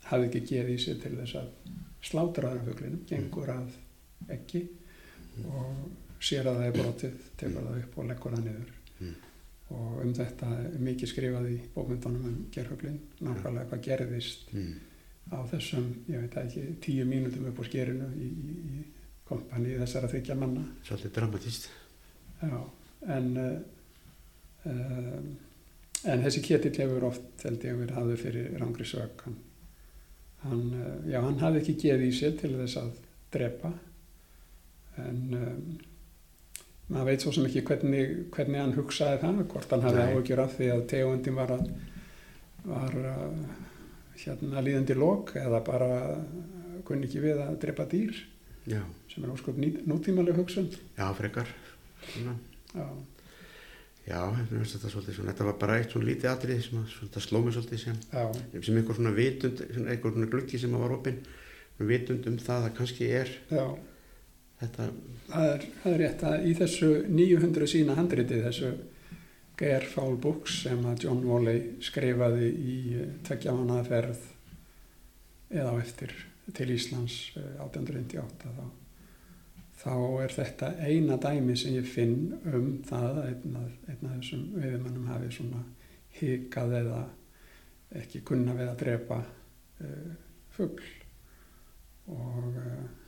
[0.09, 1.49] hafði ekki geð í sig til þess að
[2.01, 3.69] slátra þennan fuglinum, gengur að
[4.35, 4.61] ekki
[5.47, 5.87] og
[6.19, 8.75] sér að það er brotið, tekur það upp og leggur það niður.
[8.99, 9.15] Mm.
[9.69, 14.79] og um þetta er mikið skrifað í bókmyndunum um gerfuglinn, nákvæmlega hvað gerðist Mm.
[15.31, 18.83] á þessum, ég veit ekki, tíu mínútum upp á skerinu í, í, í
[19.29, 20.63] kompani þessara þryggja manna.
[20.83, 21.69] Svolítið dramatíst
[22.41, 22.59] Já,
[23.15, 23.59] en uh,
[24.65, 25.19] uh,
[26.07, 29.25] en þessi ketill hefur oft held ég verið hafður fyrir rangri sök.
[29.25, 29.37] Hann,
[30.45, 32.93] hann, uh, já, hann hafði ekki geð í sér til þess að
[33.35, 33.73] drepa
[35.05, 35.63] en um,
[36.89, 40.55] maður veit svo sem ekki hvernig, hvernig hann hugsaði það, hvort hann hafði áhugjur af
[40.57, 41.69] því að tegundin var að
[42.69, 43.43] var uh,
[44.19, 45.91] hérna líðandi lók eða bara
[46.87, 48.17] kunni ekki við að drepa dýr
[48.69, 48.81] já,
[49.11, 50.69] sem er ósköp nútímaleg hugsun.
[50.97, 51.49] Já, frekar.
[52.09, 52.35] Svona.
[52.73, 52.87] já,
[54.07, 57.55] já, þetta svolítið svona þetta var bara eitt svona lítið atrið sem að, sló mig
[57.55, 58.01] svolítið sem,
[58.65, 61.19] sem einhver svona vitund einhver svona gluggi sem að var opinn
[61.89, 63.65] vitund um það að kannski er já
[64.59, 64.89] þetta,
[65.29, 68.71] Það er, það er rétt að í þessu 900 sína handriti, þessu
[69.59, 72.77] Gerfál Books sem að John Woolley skrifaði í
[73.27, 74.23] tveggjamannaða ferð
[75.53, 76.13] eða á eftir
[76.55, 78.63] til Íslands eh, 1898 þá,
[79.83, 79.93] þá
[80.23, 84.47] er þetta eina dæmi sem ég finn um það að einn af, einn af þessum
[84.55, 85.65] veiðmannum hafi svona
[86.17, 87.03] hikað eða
[87.99, 90.09] ekki kunna við að drepa uh,
[90.53, 90.89] fugl.
[92.09, 92.98] Og uh,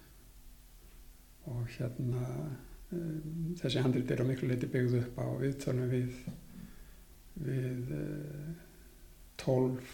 [1.50, 2.26] og hérna
[2.92, 6.16] um, þessi handrit er á miklu leiti byggð upp á viðtölum við
[7.42, 8.50] við uh,
[9.42, 9.94] tólf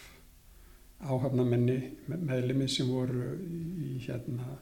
[1.08, 1.78] áhafnamenni
[2.10, 4.58] me- meðlimi sem voru í hérna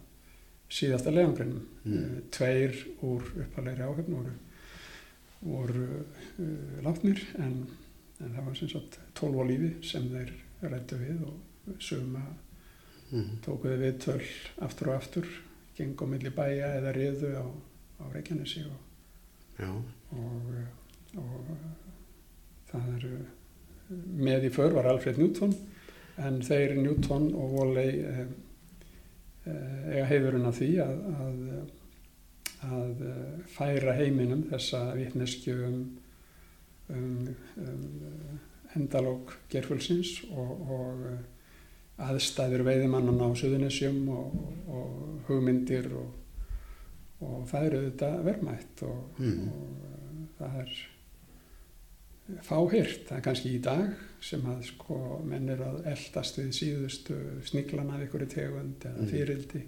[0.75, 1.63] síðasta leiðangrinum.
[1.85, 1.95] Mm.
[1.95, 4.35] uh, tveir úr uppalegri áhafn voru,
[5.45, 7.61] voru uh, látnir en,
[8.19, 10.33] en það var sem sagt tólf á lífi sem þeir
[10.65, 12.21] rættu við og suma
[13.11, 14.21] mm, tókuðu viðtöl
[14.65, 15.27] aftur og aftur
[15.77, 17.45] geng á milli bæja eða riðu á,
[18.01, 18.79] á Reykjanesi og,
[20.15, 20.51] og,
[21.21, 21.49] og
[22.71, 23.15] það eru
[24.25, 25.53] með í för var Alfred Newton
[26.21, 28.21] en þeir Newton og Woolley eh,
[29.45, 31.43] eh, eiga heiðurinn af því að, að,
[32.71, 33.05] að
[33.51, 35.79] færa heiminum þessa vitneskju um,
[36.95, 38.41] um, um
[38.75, 41.05] endalók gerfulsins og, og
[42.01, 44.33] aðstæður veiðimannan á Suðunessjum og,
[44.67, 46.09] og hugmyndir og,
[47.23, 49.47] og það eru þetta verðmætt og, Mm.
[49.47, 50.73] og uh, það er
[52.43, 53.93] fáhirt, það er kannski í dag
[54.25, 54.95] sem að sko
[55.29, 59.09] menn eru að eldast við síðustu sniglana af ykkur tegund eða Mm.
[59.13, 59.61] fyrildi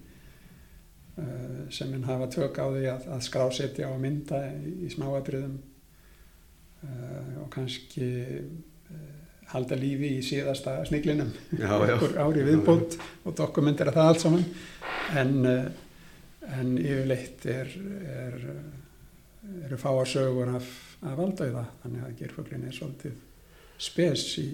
[1.21, 5.59] uh, sem menn hafa tök á því að, að skrásetja og mynda í, í smáatriðum
[6.83, 8.09] uh, og kannski
[9.53, 14.47] halda lífi í síðasta sniglinum okkur ári viðbót og dokumentera það allt saman.
[15.17, 15.69] En, eh,
[16.57, 17.71] en yfirleitt er,
[18.11, 18.49] er,
[19.67, 20.67] eru fáar sögur af,
[21.01, 23.23] af valdauða þannig að gerfuglin er svolítið
[23.77, 24.47] spes í,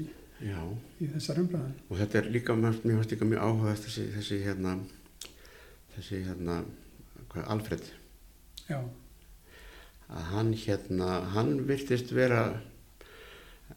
[0.43, 4.75] í þessar umræðan og þetta er líka, fannst líka mjög áhugast þessi, þessi hérna
[5.95, 6.57] þessi hérna
[7.31, 7.87] hvað, Alfred,
[8.67, 8.79] já,
[10.09, 12.43] að hann hérna hann virtist vera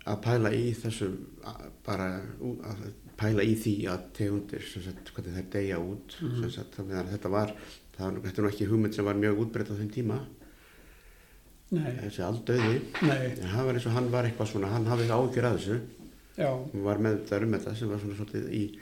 [0.07, 1.09] að pæla í þessu
[1.45, 2.09] að- bara
[2.43, 6.41] að pæla í því að tegundir sagt, hvernig þær deyja út Mhm.
[6.41, 7.55] sem sagt, þannig að þetta var
[7.99, 10.19] það þetta er nú ekki hugmynd sem var mjög útbreytt á þeim tíma.
[11.71, 15.49] Nei, þessi aldauði en það var eins og hann var eitthvað svona hann hafði ágjur
[15.49, 15.79] að þessu.
[16.47, 18.79] Og var með þetta um þetta sem var svona svolítið í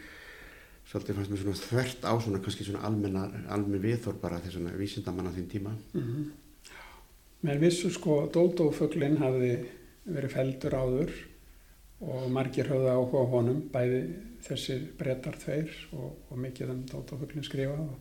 [0.91, 5.31] svolítið fannst mér svona þvert á svona kannski svona almenn viðþór bara þess svona vísindamann
[5.31, 5.73] á þín tíma.
[5.95, 6.33] Mm
[7.45, 9.67] menn vissu sko dóldófuglinn hafði
[10.05, 11.13] verið feldur áður
[12.05, 14.01] og margir höfðu áhuga á honum bæði
[14.45, 17.95] þessir brettar tveir og, og mikið um dóldófuglinn skrifa og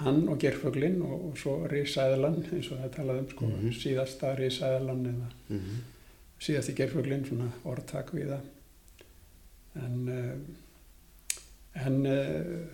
[0.00, 3.70] hann og gerfuglinn og, og svo risæðlan eins og það talaði um sko Mhm.
[3.80, 5.78] síðasta risæðlan eða mm -hmm.
[6.40, 8.40] síðasti gerfuglinn svona orðtak við það
[9.84, 10.36] en uh,
[11.86, 12.66] en uh,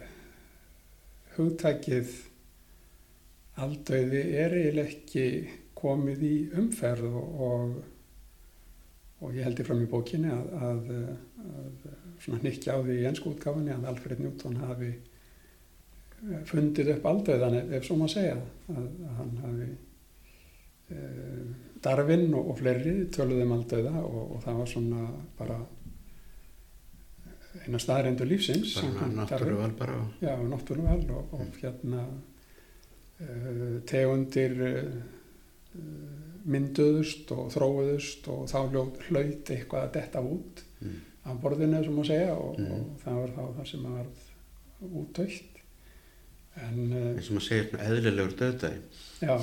[1.36, 2.10] hugtakið
[3.56, 5.24] aldauði er eiginlega ekki
[5.80, 7.74] komið í umferð og, og,
[9.20, 10.92] og ég held í fram í bókinni að, að,
[11.46, 17.08] að svona hnykkja á því í ennsku útgáfinni að Alfred Newton hafi eh, fundið upp
[17.10, 19.68] aldauðan ef, svo má segja að, að hann hafi
[20.94, 21.44] uh,
[21.80, 25.06] Darwin og, og fleiri töluðum aldauða og, og það var svona
[25.38, 25.60] bara
[27.60, 28.76] eina staðreindu lífsins
[29.16, 35.00] náttúruval bara Já, náttúruval og, og hérna uh, tegundir uh,
[36.50, 38.58] mynduðust og þróuðust og þá
[39.08, 40.98] hlaut eitthvað að detta út mm.
[41.30, 42.72] af borðinu sem má segja og, Mm.
[42.72, 44.10] og það var þá það sem var
[44.80, 45.58] útdautt.
[46.60, 48.80] En uh, eins og maður segir svona eðlilegur döðdæði
[49.22, 49.34] já,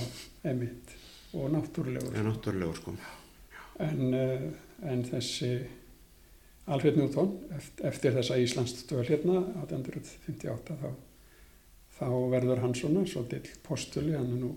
[0.52, 0.96] emitt
[1.38, 2.14] og náttúrulegur.
[2.14, 2.96] Eða náttúrulegur sko.
[3.86, 4.48] En, uh,
[4.92, 5.52] en þessi
[6.68, 7.32] Alfred Newton
[7.88, 10.90] eftir, þessa Íslandstöðal hérna 1858 þá,
[11.96, 14.52] þá verður hann svona svolítill postuli, hann er nú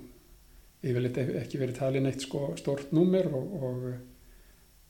[0.83, 3.85] yfirleitt ef- ekki verið talin eitt sko stort númer og, og,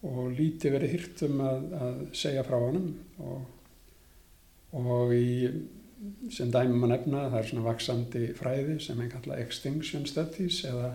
[0.07, 2.93] og lítið verið hyrt um að, að segja frá honum.
[3.19, 3.41] Og,
[4.81, 5.29] og í
[6.33, 10.95] sem dæmi maður nefna það er svona vaksandi fræði sem er kallað extinction studies eða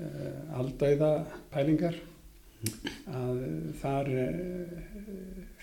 [0.00, 1.10] uh, aldauða
[1.52, 1.98] pælingar
[3.12, 3.42] að
[3.82, 4.78] þar uh,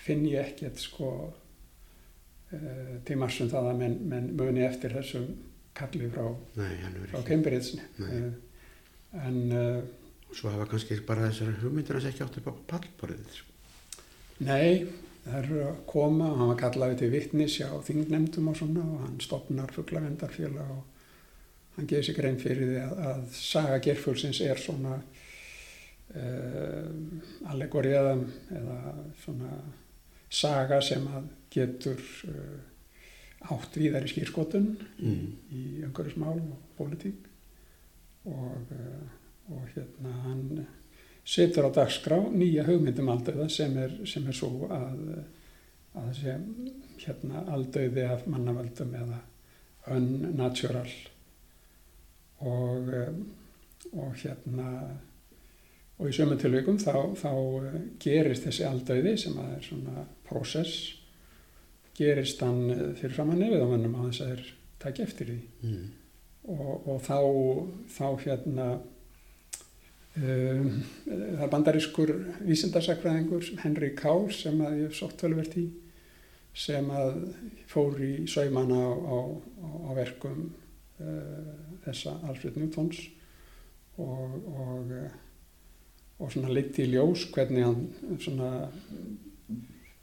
[0.04, 5.26] finn ég ekkert sko uh, til marsum það að menn, menn muni eftir þessum
[5.76, 6.26] kalli frá,
[7.12, 7.80] frá Cambridge.
[8.00, 8.30] Uh,
[9.26, 9.80] en uh,
[10.34, 13.42] svo hafa kannski bara þessar hugmyndir hans ekki átt upp á pallborðið.
[14.46, 14.86] Nei
[15.26, 19.00] það er að koma og hann var kallaði til vittnis hjá þingnefndum og svona og
[19.02, 20.84] hann stopnar fugglavendarfélag og
[21.76, 25.00] hann geði sig grein fyrir því að, að saga gerfulsins er svona
[26.14, 26.86] uh,
[27.50, 28.14] allegori eða,
[28.60, 28.78] eða
[29.24, 29.50] svona
[30.30, 32.00] saga sem að getur
[33.52, 35.22] átt víðar í skýrskotun mm.
[35.52, 37.28] í umhverfismál og pólitík
[38.26, 40.66] og, uh, og hérna hann
[41.26, 45.00] setur á dagskrá nýja hugmyndum aldauða sem er, sem er svo að,
[45.98, 46.36] að þessi
[47.06, 49.20] hérna aldauði af mannavöldum eða
[49.96, 50.88] unnatural
[52.42, 53.20] og, um,
[53.94, 54.70] og hérna
[55.96, 60.95] og í sömu tilvíkum þá, þá uh, gerist þessi aldauði sem að er svona prósess
[61.96, 65.38] gerist hann uh, fyrir framann nefið á mönnum á þess að þeir takja eftir því
[65.66, 65.86] Mm.
[66.52, 67.18] og, og þá,
[67.96, 68.66] þá hérna
[70.16, 70.68] um,
[71.06, 72.12] það er bandarískur
[72.46, 75.66] vísindarsakfræðingur Henry Cowell sem að ég sótt tölvert í
[76.56, 77.18] sem að
[77.68, 79.18] fór í saumana á, á,
[79.60, 80.46] á verkum
[81.02, 81.52] uh,
[81.84, 83.02] þessa Alfred Newtons
[84.00, 85.10] og, og, uh,
[86.20, 87.82] og svona liti í ljós hvernig hann
[88.22, 88.52] svona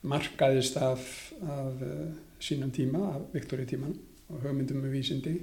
[0.04, 2.12] markaðist af, af uh,
[2.44, 3.96] sínum tíma, af Viktoríu tíman
[4.30, 5.38] og hugmyndum um vísindi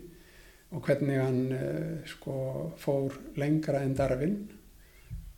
[0.71, 4.39] og hvernig hann uh, sko fór lengra en Darwin.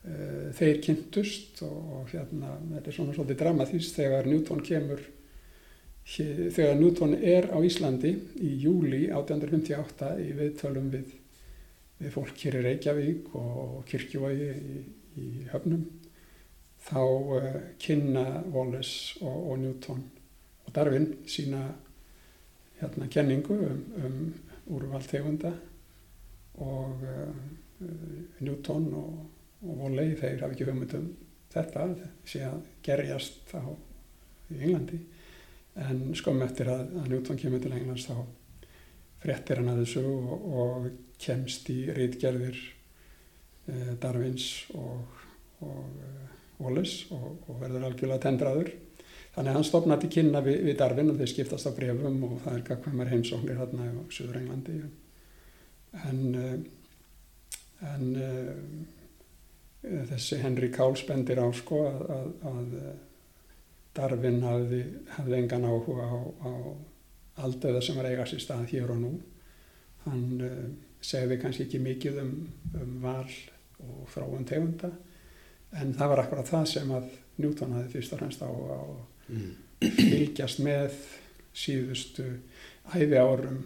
[0.03, 5.03] Uh, þeir kynntust og, og hérna þetta er svona svolítið dramatíst þegar Newton kemur
[6.03, 11.13] þegar Newton er á Íslandi í júli 1858 í viðtölum við,
[12.03, 14.81] við fólk hér í Reykjavík og kirkjuvagi í,
[15.23, 15.87] í höfnum
[16.93, 20.05] þá uh, kynna Wallace og, og Newton
[20.67, 21.65] og Darwin sína
[22.81, 25.53] hérna kenningu um, um úrval tegunda
[26.63, 27.35] og uh,
[28.41, 29.15] Newton og,
[29.63, 31.09] og Woolley þeir hafa ekki hugmynd um
[31.53, 31.89] þetta
[32.29, 33.63] sé að gerjast á
[34.53, 34.99] Englandi.
[35.81, 38.17] En skömm eftir að, að Newton kemur til Englands þá
[39.23, 40.89] fréttir hann að þessu og, og
[41.23, 42.59] kemst í rítgerðir
[43.71, 45.23] uh, Darwins og,
[45.65, 48.73] og uh, Wallace og, og verður algjörlega tendraður
[49.33, 52.57] Þannig að hann stopnaði kynna við, við Darwin og þeir skiptast á brefum og það
[52.59, 54.75] er gagkvæmar heimsóknir hérna á Suður Englandi.
[56.09, 56.59] En, eh,
[57.89, 62.75] en uh, þessi Henry Cowell spendir á sko að, að, að
[63.97, 64.83] Darwin hafði,
[65.17, 66.53] hafði engan áhuga á, á
[67.47, 69.15] aldauða sem var eiga sér stað hér og nú.
[70.05, 70.45] Hann
[71.01, 72.37] segði kannski ekki mikið um,
[72.77, 73.33] um val
[73.81, 74.93] og þróun tegunda
[75.81, 77.11] en það var akkurat það sem að
[77.41, 78.91] Newton hafði fyrst og fremst á að
[79.33, 79.53] mm.
[79.97, 80.99] fylgjast með
[81.57, 82.27] síðustu
[82.93, 83.63] æfi árum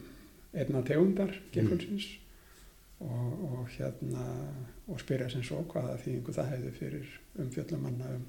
[0.56, 2.08] einna tegundar geirfuglsins
[3.04, 4.24] og, og hérna
[4.86, 8.26] og spyrja sem svo hvaða þýðingu það hefði fyrir umfjöllumanna um,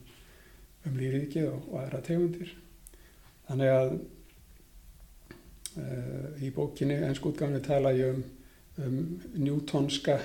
[0.89, 2.53] um lífríkið og, og aðra tegundir
[3.47, 3.93] þannig að
[5.77, 8.25] uh, í bókinni enskútgáfni tala ég um,
[8.83, 8.99] um
[9.37, 10.17] newtonska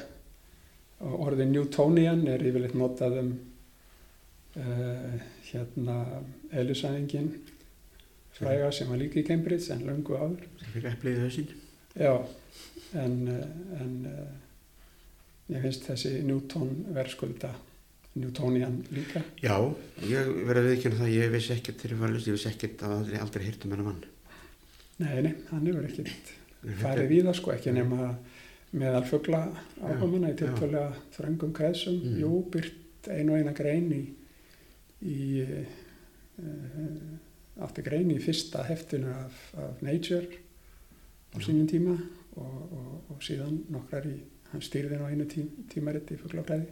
[1.03, 3.33] orðið Newtonian er yfirleitt notað um
[4.61, 5.17] uh,
[5.49, 5.97] hérna
[6.53, 7.33] eðlisæðingin
[8.37, 11.51] fræga sem var líka í Cambridge en löngu áður Það fyrir eplið hausinn.
[11.93, 12.15] Já,
[12.97, 14.31] en, eh, en uh,
[15.53, 17.53] ég finnst þessi Newton verðskulda
[18.17, 19.21] Newtonian líka.
[19.41, 19.57] Já,
[20.09, 22.51] ég verði að viðkynna það, ég vissi ekkert þegar ég var að lust, ég vissi
[22.51, 24.03] ekkert að aldrei, aldrei hýrt um hennar mann.
[25.03, 26.33] Nei, nei, hann hefur ekkert
[26.81, 28.11] farið við það sko, ekki nema
[28.73, 29.43] meðal fugla
[29.83, 31.99] áhugamanna í tiltölulega þröngum kreðsum.
[31.99, 32.19] Mm.
[32.23, 34.03] Jú, byrt ein og eina grein í,
[35.03, 35.67] í uh,
[37.63, 40.41] átti grein í fyrsta heftinu af, af Nature
[41.33, 41.97] á sínum tíma
[42.41, 44.15] og, og, og síðan nokkrar í,
[44.53, 46.69] hann stýrði nú einu tí, tímaritt í fuglafræði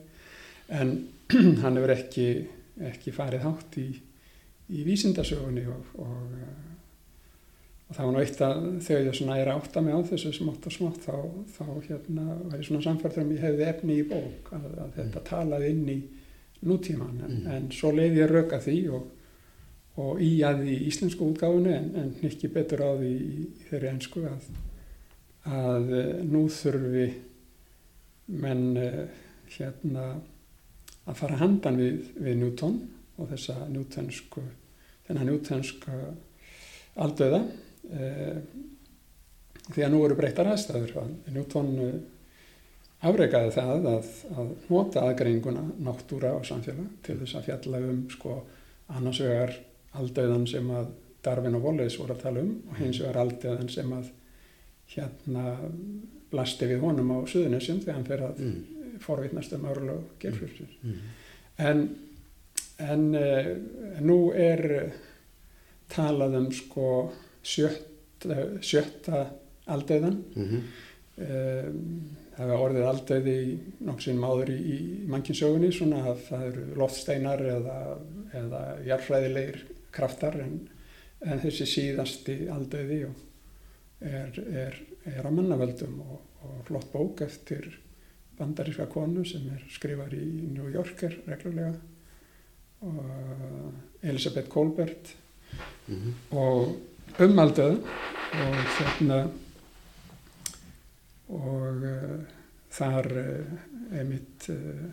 [0.81, 0.95] en
[1.63, 2.29] hann hefur ekki,
[2.91, 3.89] ekki farið hátt í,
[4.71, 6.67] í vísindasögunni og, og, eh,
[7.91, 10.31] og það var nú eitt að þegar ég svona er að átta mig á þessu
[10.37, 11.15] smátt og smátt þá,
[11.57, 15.23] þá hérna var ég svona samfærður um ég hefði efni í bók að, að þetta
[15.27, 15.97] talaði inn í
[16.71, 17.47] nútíman en, Mm.
[17.57, 19.09] en svo leiði ég röka því og,
[20.01, 23.91] og í að í íslensku útgáfunni en, en ekki betur á því í, í þeirri
[23.91, 24.49] ennsku að,
[25.51, 27.07] að eh, nú þurfi
[28.45, 29.03] menn eh,
[29.57, 30.05] hérna
[31.09, 32.77] að fara handan við, við Newton
[33.19, 34.45] og þessa newtonsku
[35.09, 35.97] þennan newtonsku
[37.01, 37.43] aldauða
[39.71, 41.99] því að nú eru breyttar aðstæður að Newton eh,
[43.09, 48.35] afreikaði það að, að nota aðgreininguna náttúra og samfélag til þess að fjalla um sko
[48.91, 49.55] annars vegar
[50.01, 50.91] aldauðan sem að
[51.25, 54.11] Darwin og Wallace voru að tala um og hins vegar aldauðan sem að
[54.95, 55.45] hérna
[56.31, 58.61] blasti við honum á Suðunisjum þegar hann fer að Mm.
[59.01, 60.73] forvitnast um örlög gerfjörnsins.
[60.83, 60.97] Mm.
[61.59, 61.79] En,
[62.79, 63.47] en uh,
[64.05, 64.91] nú er eh,
[65.89, 66.89] talað um sko
[67.43, 69.25] sjötta, sjötta
[69.71, 70.23] aldauðan.
[70.37, 70.63] Mhm.
[71.21, 71.81] Um,
[72.33, 73.35] það var orðið aldauði
[73.85, 74.77] nokksinn máður í, í
[75.11, 77.75] mannkinsögunni svona að það eru loftsteinar eða,
[78.41, 79.59] eða jarfræðilegir
[79.93, 80.55] kraftar en,
[81.27, 84.81] en þessi síðasti aldauði er, er,
[85.13, 87.69] er á mannavöldum og, og flott bók eftir
[88.39, 90.25] bandaríska konu sem er skrifar í
[90.55, 91.75] New Yorker reglulega
[92.81, 95.17] og Elisabeth Colbert
[95.91, 96.13] Mhm.
[96.39, 96.77] og
[97.19, 97.79] umaldauð
[98.41, 99.21] og hérna
[101.31, 102.17] og uh,
[102.75, 103.55] þar uh,
[103.99, 104.89] einmitt uh,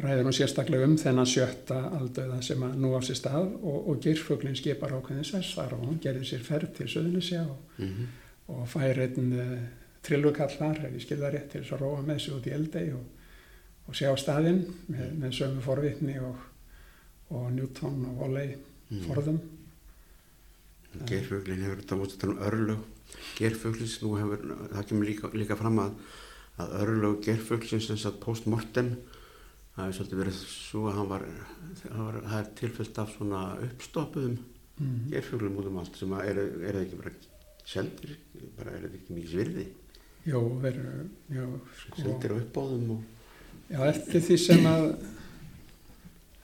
[0.00, 4.00] ræður hún sérstaklega um þennan sjötta aldauða sem að nú á sér stað og, og
[4.04, 8.08] girfuglinn skipar ákveðin sess þar og hún gerði sér ferð til Suðunisja og, Mhm.
[8.50, 9.56] og fær einn uh,
[10.04, 12.86] trillukall þar, ef ég skilða rétt til þess að róa með sig út í eldei
[12.96, 13.04] og,
[13.88, 16.36] og sjá staðinn með, með sömu forvitni og,
[17.36, 18.56] og Newton og Walley
[18.90, 19.04] Mhm.
[19.06, 19.36] forðum
[21.06, 22.88] Gerfuglin hefur þetta mútið um örlög
[23.38, 25.96] gerfuglins, nú hefur, það kemur líka, líka fram að,
[26.62, 28.94] að örlög gerfuglins sem sagt post-mortem
[29.74, 31.26] það hefur svolítið verið svo að hann var,
[31.90, 34.36] var, það er tilfyllt af svona uppstoppuðum
[34.80, 34.98] mm.
[35.12, 37.14] gerfuglum út um allt sem að eru, eru það ekki bara
[37.70, 38.18] seldir,
[38.58, 39.66] bara eru það ekki mikið svirði
[41.32, 41.46] já,
[41.84, 44.86] sko, seldir á uppbóðum og já, eftir því sem að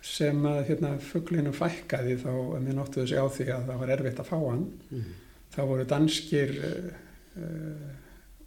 [0.06, 3.92] sem að hérna fugglinu fækkaði þá að mér náttuðu sig á því að það var
[3.96, 5.08] erfitt að fá hann mm.
[5.54, 7.88] þá voru danskir uh,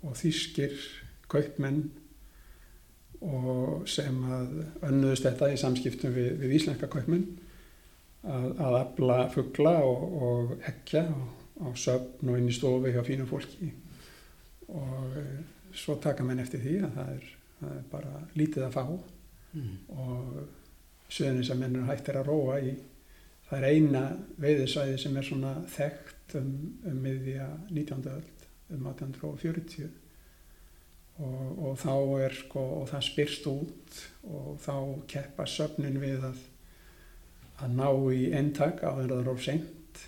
[0.07, 0.77] og þýskir
[1.29, 1.83] kaupmenn
[3.19, 4.53] og sem að
[4.87, 7.27] önnuðust þetta í samskiptum við, við íslenska kaupmenn
[8.23, 13.27] að, að afla fuggla og, og ekja á, söfn og inn í stofu hjá fínum
[13.29, 13.73] fólki
[14.71, 15.37] og uh,
[15.75, 18.83] svo taka menn eftir því að það er, það er bara lítið að fá
[19.49, 19.77] Mm.
[19.89, 20.47] og
[21.09, 22.73] söðunis að menn eru hættir að róa í
[23.49, 24.03] það er eina
[24.43, 26.51] veiðisvæði sem er svona þekkt um,
[26.85, 28.03] um miðja 19.
[28.13, 28.45] öld
[28.75, 29.89] um 1840
[31.19, 31.95] og, og þá
[32.27, 33.97] er sko og það spyrst út
[34.29, 34.75] og þá
[35.11, 36.45] keppa söfnin við að
[37.59, 40.03] að ná í eintak á þeirra of seint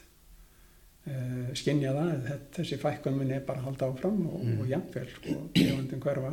[1.09, 4.61] uh, skinja það að þetta- þessi fækkun minni er bara að halda áfram og, Mm.
[4.61, 6.31] og jafnvel sko tegundin hverfa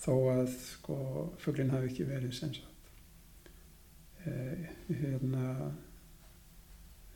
[0.00, 0.96] þó að sko
[1.44, 2.69] fuglinn hafi ekki verið sem sagt
[4.24, 5.44] hérna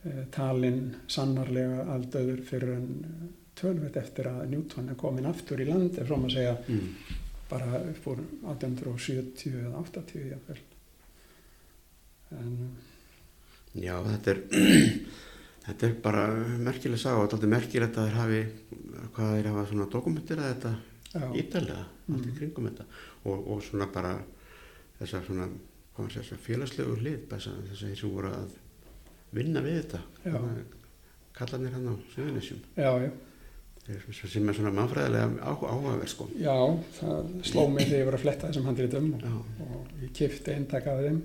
[0.05, 2.89] uh, talinn sannarlega aldauður fyrir en
[3.59, 6.89] tölvert eftir að Newton er komin aftur í land ef svo maður segja Mm.
[7.51, 10.59] bara upp úr 1870 eða 80 jafnvel
[12.41, 12.57] en
[13.75, 14.41] Já, þetta er,
[15.67, 16.25] þetta er bara
[16.63, 18.41] merkileg saga og þetta er merkilegt að þeir hafi,
[19.17, 20.75] hvað þeir hafa svona dokumentir að þetta
[21.39, 22.37] ítalega, allt í Mm.
[22.39, 22.85] kringum þetta
[23.25, 24.13] og, og svona bara
[24.99, 25.47] þessar svona,
[25.99, 28.57] maður segja, þessar félagslegu hlið, þessar þessar sem voru að
[29.35, 30.41] vinna við þetta, Já.
[31.35, 32.67] kallarnir hann á Suðunisjum,
[33.85, 36.27] sem er svona mannfræðilega áhugaverð sko.
[36.41, 36.57] já,
[36.99, 40.89] það sló mig þegar ég var að fletta þessum handritum og, og ég kifti eintak
[40.89, 41.19] af þeim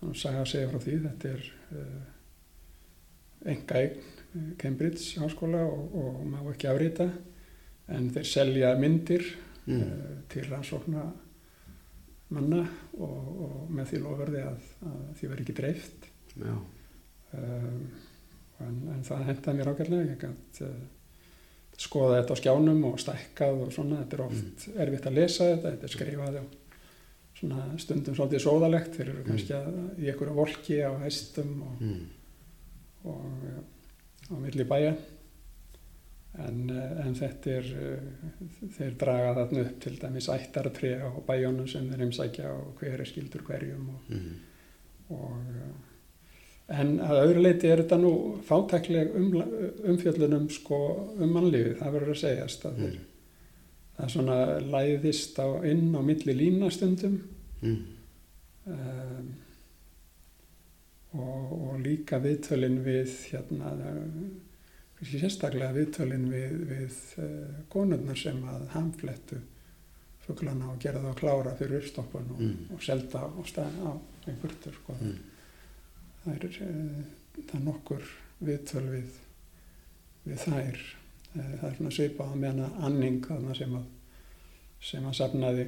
[0.00, 1.98] og sagði að segja frá því þetta er uh,
[3.52, 7.10] enga eign Cambridge háskóla og, og má ekki afrita
[7.90, 9.26] en þeir selja myndir
[9.66, 9.82] mm.
[9.82, 11.10] uh, til rannsókna
[12.34, 12.60] manna
[12.98, 16.08] og, og með því lofverði að, að því verði ekki dreift.
[16.40, 17.82] Um,
[18.60, 20.80] en, en það hendaði mér ágætlega ég gætt uh,
[21.80, 24.00] skoða þetta á skjánum og stækkað og svona.
[24.04, 26.44] Þetta er oft erfitt að lesa þetta þetta er skrifað á
[27.40, 28.96] svona stundum svolítið sóðalegt.
[28.96, 29.28] Þeir eru Mm.
[29.30, 32.02] kannski að, í einhverju volki á hæstum og, mm.
[33.10, 33.62] og uh,
[34.30, 34.94] á milli bæja
[36.38, 41.66] en, uh, en þetta er uh, þeir draga þarna upp til dæmis ættartré á bæjónum
[41.68, 44.34] sem þeir heimsækja og hver er skildur hverjum og Mm.
[45.10, 48.12] og, uh, en að öðru leiti er þetta nú
[48.46, 49.32] fátækleg um,
[49.90, 50.76] umfjöllunum sko
[51.18, 52.98] um mannlífið, það verður að segjast að Mm.
[53.98, 57.20] það svona læðist á, inn á milli línastundum
[57.62, 57.82] Mm.
[58.66, 59.34] um,
[61.12, 63.72] og, og líka viðtölin við hérna
[65.00, 69.40] kannski sérstaklega viðtölin við, við uh, konurnar sem að hamflettu
[70.26, 72.66] fuglana og gera það að klára fyrir uppstoppun og, Mm.
[72.76, 73.90] og selda á stað á
[74.28, 74.96] einhvertur sko.
[75.00, 75.16] Mm.
[76.24, 77.00] það er, uh,
[77.40, 78.10] það er nokkur
[78.44, 79.16] viðtöl við,
[80.28, 83.88] við þær uh, það er svona svipað með hana anning þarna sem að
[84.90, 85.64] sem að safnaði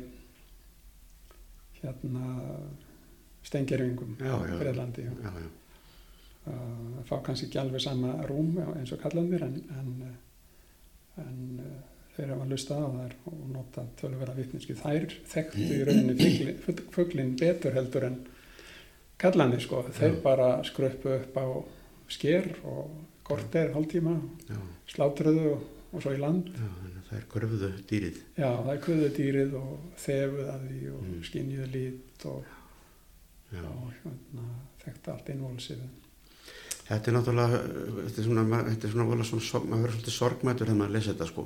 [1.83, 2.29] hérna
[3.43, 4.55] stengirvingum Já, já.
[4.61, 5.27] Breitlandi og
[6.47, 6.53] Já.
[6.53, 11.81] uh, fá kannski ekki alveg sama rúm eins og kallandir en, en, uh, en uh,
[12.17, 16.57] þeir hafa lustað á þær og nota tölvera vitninski þær þekktu í rauninni
[16.93, 18.19] fuglin betur heldur en
[19.23, 20.23] kallandi sko þeir Já.
[20.25, 21.47] bara skröppu upp á
[22.13, 22.91] sker og
[23.25, 24.17] korter hálftíma
[24.93, 25.63] slátruðu og,
[25.95, 28.19] og svo í land já, að það er gröfðu dýrið.
[28.37, 29.73] já það er kuðu dýrið og
[30.05, 31.13] þefuð að því og Mm.
[31.15, 31.23] mm.
[31.29, 32.45] skinjuð lít og,
[33.63, 34.45] og hérna,
[34.85, 35.81] þekktu allt innvolsið
[36.89, 37.59] Þetta er náttúrulega,
[38.09, 40.95] þetta er svona, þetta er svona, vola svona, sorg- maður verður svolítið sorgmætur þegar maður
[40.97, 41.45] lesa þetta sko.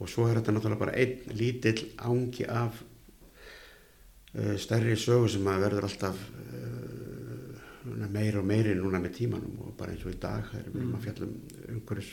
[0.00, 2.80] Og svo er þetta náttúrulega bara einn lítill ángi af
[4.34, 9.74] uh, stærri sögu sem maður verður alltaf uh, meira og meiri núna með tímanum og
[9.78, 11.04] bara eins og í dag þegar við erum að Mm.
[11.04, 11.34] fjalla um
[11.76, 12.12] umhverfis,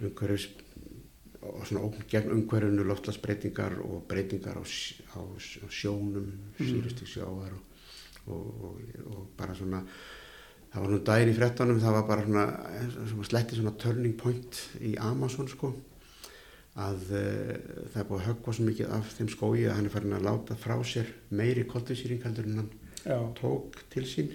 [0.00, 0.48] umhverfis
[1.42, 6.66] og svona ógn gegn umhverfinu, loftlagsbreytingar og breytingar á, á, á sjónum, Mm.
[6.72, 8.80] síðusti sjávar og, og, og,
[9.12, 9.82] og bara svona
[10.72, 12.44] það var nú daginn í frettanum það var bara svona,
[13.28, 15.72] sletti svona turning point í Amazon sko
[16.80, 17.50] að uh,
[17.92, 20.24] það er búið að höggva svo mikið af þeim skói að hann er farin að
[20.30, 22.70] láta frá sér meiri koltinsýring heldur en hann
[23.04, 24.30] já, tók til sín.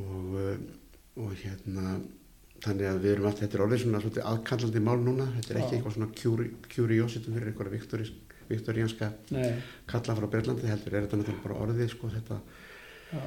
[0.00, 0.56] Og, uh,
[1.20, 1.98] og hérna
[2.62, 5.74] þannig að við erum alltaf, þetta er orðið svona aðkallandi mál núna, þetta er ekki
[5.74, 5.78] Já.
[5.80, 8.12] eitthvað svona curi- curiosity fyrir einhverja
[8.52, 9.08] viktoríanska
[9.90, 12.38] kalla frá Breitlandi heldur er þetta náttúrulega bara orðið sko þetta,
[13.12, 13.22] já,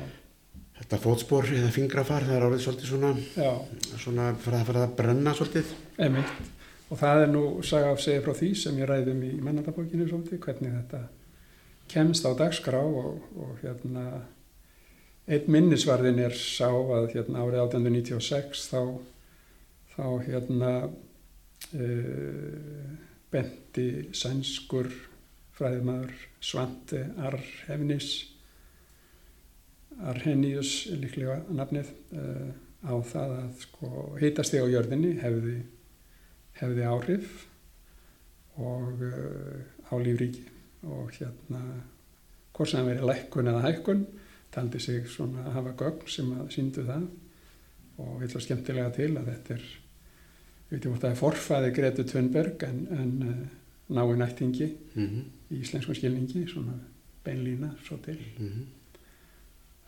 [0.79, 3.51] þetta fótspor eða fingrafar það er orðið svolítið svona já,
[4.01, 5.73] svona fyrir að fara að brenna svolítið.
[5.97, 6.33] Einmitt.
[6.85, 10.41] Og það er nú saga af segja frá því sem ég ræðum í mannandabókinu svolítið,
[10.43, 11.01] hvernig þetta
[11.91, 14.05] kemst á dagskrá og, og hérna,
[15.25, 18.81] einn minnisvarðin er sá að hérna árið 1896 þá,
[19.95, 20.71] þá hérna
[21.79, 22.93] uh,
[23.33, 24.91] benti sænskur
[25.55, 26.13] fræðimaður
[26.43, 28.34] Svante Arhefnis
[30.03, 32.49] Arrhenius er líklega nafnið uh,
[32.83, 35.55] á það að sko hitasti á jörðinni hefði,
[36.59, 37.45] hefði áhrif
[38.59, 40.43] og uh, á lífríki.
[40.85, 41.61] Og hérna
[42.55, 44.05] hvort sem verið lækkun eða hækkun
[44.53, 47.07] taldi sig svona að hafa gögn sem að síndu það.
[48.03, 51.75] Og vil svo skemmtilega til að þetta er ég veit ekki hvort það er forfæði
[51.75, 53.43] Gretu Thunberg en, en uh,
[53.95, 55.27] nái nættingi mm -hmm.
[55.51, 56.79] í íslenskum skilningi svona
[57.23, 58.19] beinlína svo til.
[58.39, 58.49] Mm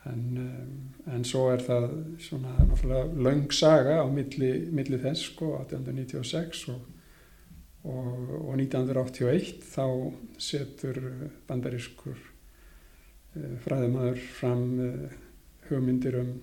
[0.06, 1.88] en, um, en svo er það
[2.22, 6.86] svona náttúrulega löng saga á milli, milli þess sko 1896 og,
[7.88, 9.86] og, og 1981 þá
[10.50, 11.02] setur
[11.50, 15.18] bandarískur uh, fræðimæður fram uh,
[15.70, 16.34] hugmyndir um,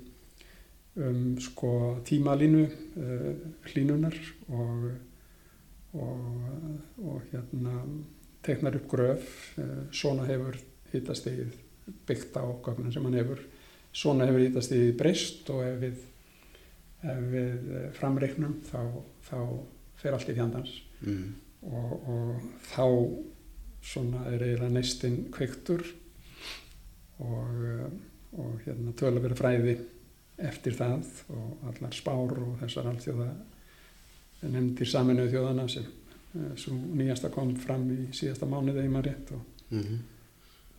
[1.01, 1.73] um sko
[2.07, 3.33] tímalínu uh,
[3.71, 4.91] hlínunar og,
[5.95, 7.79] og, hérna
[8.45, 10.59] teknar upp gröf uh, svona hefur
[10.93, 11.64] hittastegið
[12.09, 13.41] byggt á gögnum sem hann hefur
[13.95, 16.03] svona hefur ítast í breyst og ef við,
[17.05, 18.81] ef við eh, framreiknum þá,
[19.29, 19.39] þá
[20.01, 20.75] fer allt í fjandans
[21.05, 21.27] mm.
[21.71, 22.87] og, og þá
[23.85, 25.85] svona er eiginlega neistinn kveiktur
[27.23, 27.89] og, eh,
[28.41, 29.77] og hérna tölu verið fræði
[30.45, 33.29] eftir það og allar spár og þessar allþjóða
[34.45, 39.51] nefndir saminuðu þjóðana sem eh, svo nýjasta kom fram í síðasta mánuði einmar rétt og
[39.75, 40.03] Mm.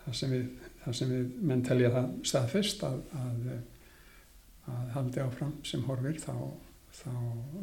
[0.05, 0.45] Það sem við,
[0.83, 3.49] það sem við menn telja það staðfest að, að,
[4.75, 6.33] að haldi áfram sem horfir þá,
[7.01, 7.11] þá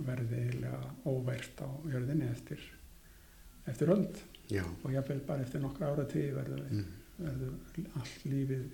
[0.08, 2.62] verði eiginlega óvært á jörðinni eftir,
[3.70, 4.20] eftir öld
[4.52, 4.64] Já.
[4.82, 6.86] og jáfnvel bara eftir nokkra ára tíð verður, Mm.
[7.22, 8.70] verður allt lífið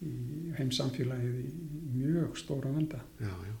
[0.00, 0.12] í
[0.56, 1.50] heimsamfélagið í
[1.98, 3.00] mjög stóra venda.
[3.20, 3.56] Já, já.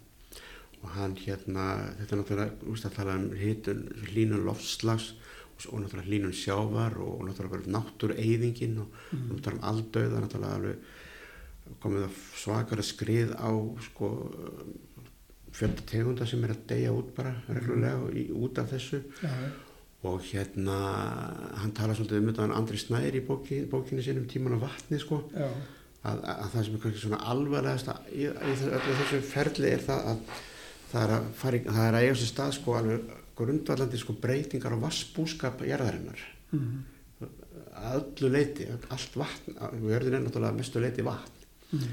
[0.80, 1.64] Og hann hérna,
[1.98, 5.10] þetta er náttúrulega, úrst að tala um hitun, hlínun loftslags
[5.68, 9.24] og, náttúrulega hlínun sjávar og, náttúrulega náttúrueyðingin og mm.
[9.30, 10.76] náttúrulega um aldauða, náttúrulega alveg
[11.80, 13.50] komið að svakara skrið á
[13.86, 14.08] sko
[15.54, 19.02] fjölda tegunda sem er að deyja út bara reglulega og í, út af þessu.
[19.22, 19.34] Já,
[20.08, 20.76] og hérna
[21.60, 25.00] hann tala svolítið um þetta hann Andri Snæri í bóki, bókinni sinum tíman á vatni
[25.02, 25.20] sko.
[25.34, 25.50] Já,
[26.08, 30.22] að, að það sem er kannski svona alvarlegast í, í þessu, ferli er það að
[30.90, 33.10] það er að, fara, það er að eiga sér stað sko alveg
[33.40, 36.22] grundvallandi sko breytingar á vassbúskap jarðarinnar.
[36.54, 36.78] Mm,
[37.80, 41.44] að öllu leiti, allt vatn að jörðin er náttúrulega mestu leiti vatn.
[41.70, 41.90] Mm,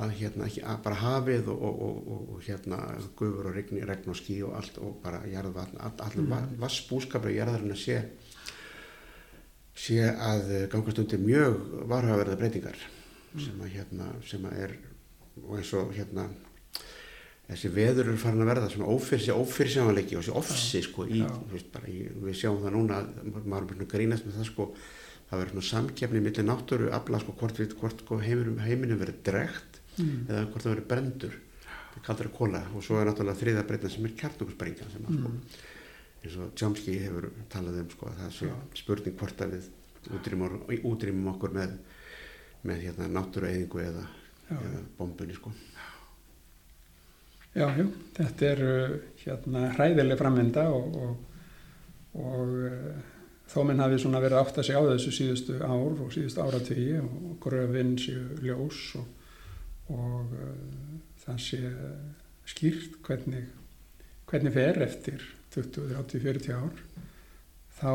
[0.00, 2.78] að hérna ekki, að bara hafið og, og, og, og, hérna
[3.18, 6.52] gufur og regn, regn og skí og allt og bara jarðvatn, all, allur mm.
[6.62, 7.98] vassbúskapur í jarðarinnar sé
[9.80, 11.58] sé að gangast undir mjög
[11.90, 12.78] varhaverða breytingar
[13.38, 14.76] sem að hérna sem að er
[15.40, 16.26] og eins og hérna
[17.50, 21.70] þessi veður eru farin að verða svona ófyrsjá, ófyrsjámanleiki og þessi ofsi sko í, veist,
[21.74, 23.00] bara í, við sjáum það núna
[23.42, 24.66] maður er bara grínast með það sko
[25.30, 29.80] það verður svona samkefni millir náttúru afla sko hvort, hvort sko, heiminum, heiminum verður dregt
[29.96, 31.36] mm, eða hvort það verður brendur
[31.90, 35.18] það kallar að kóla og svo er náttúrulega þriða breytan sem er kjartnokkursbrengja sem að
[35.18, 35.60] sko mm,
[36.20, 38.56] eins og Chomsky hefur talað um sko að það sé Já.
[38.82, 39.70] spurning hvort að við
[40.86, 41.78] útrýmum, okkur með
[42.68, 44.02] með hérna náttúrueyðingu eða,
[44.52, 45.52] eða bombunni sko
[47.54, 47.86] já, já,
[48.16, 51.40] þetta er uh, hérna hræðileg framvinda og, og,
[52.20, 53.00] og uh,
[53.50, 57.00] þó minn hafi svona verið átt að segja á þessu síðustu ár og síðustu áratvíi
[57.02, 59.08] og gröfinn séu ljós og,
[59.96, 61.62] og uh, það sé
[62.50, 63.46] skýrt hvernig,
[64.30, 65.22] hvernig fer eftir
[65.54, 66.84] 20, 30, 40 ár
[67.80, 67.92] þá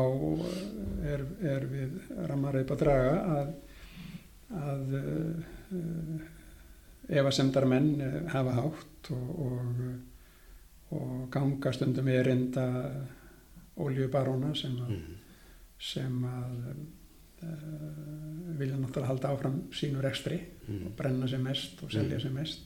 [1.06, 1.98] er, er við
[2.28, 3.52] rammar upp að draga að,
[4.60, 4.96] að
[7.08, 9.80] uh, uh, efasemdar menn uh, hafa hátt og, og,
[10.90, 12.66] og ganga stundum í erinda
[13.76, 15.16] oljubaróna sem að, mm.
[15.78, 16.54] sem að
[17.42, 17.50] uh,
[18.56, 20.96] vilja náttúrulega halda áfram sínu rekstri Mm.
[20.96, 22.20] brenna sem mest og selja Mm.
[22.20, 22.60] sem mest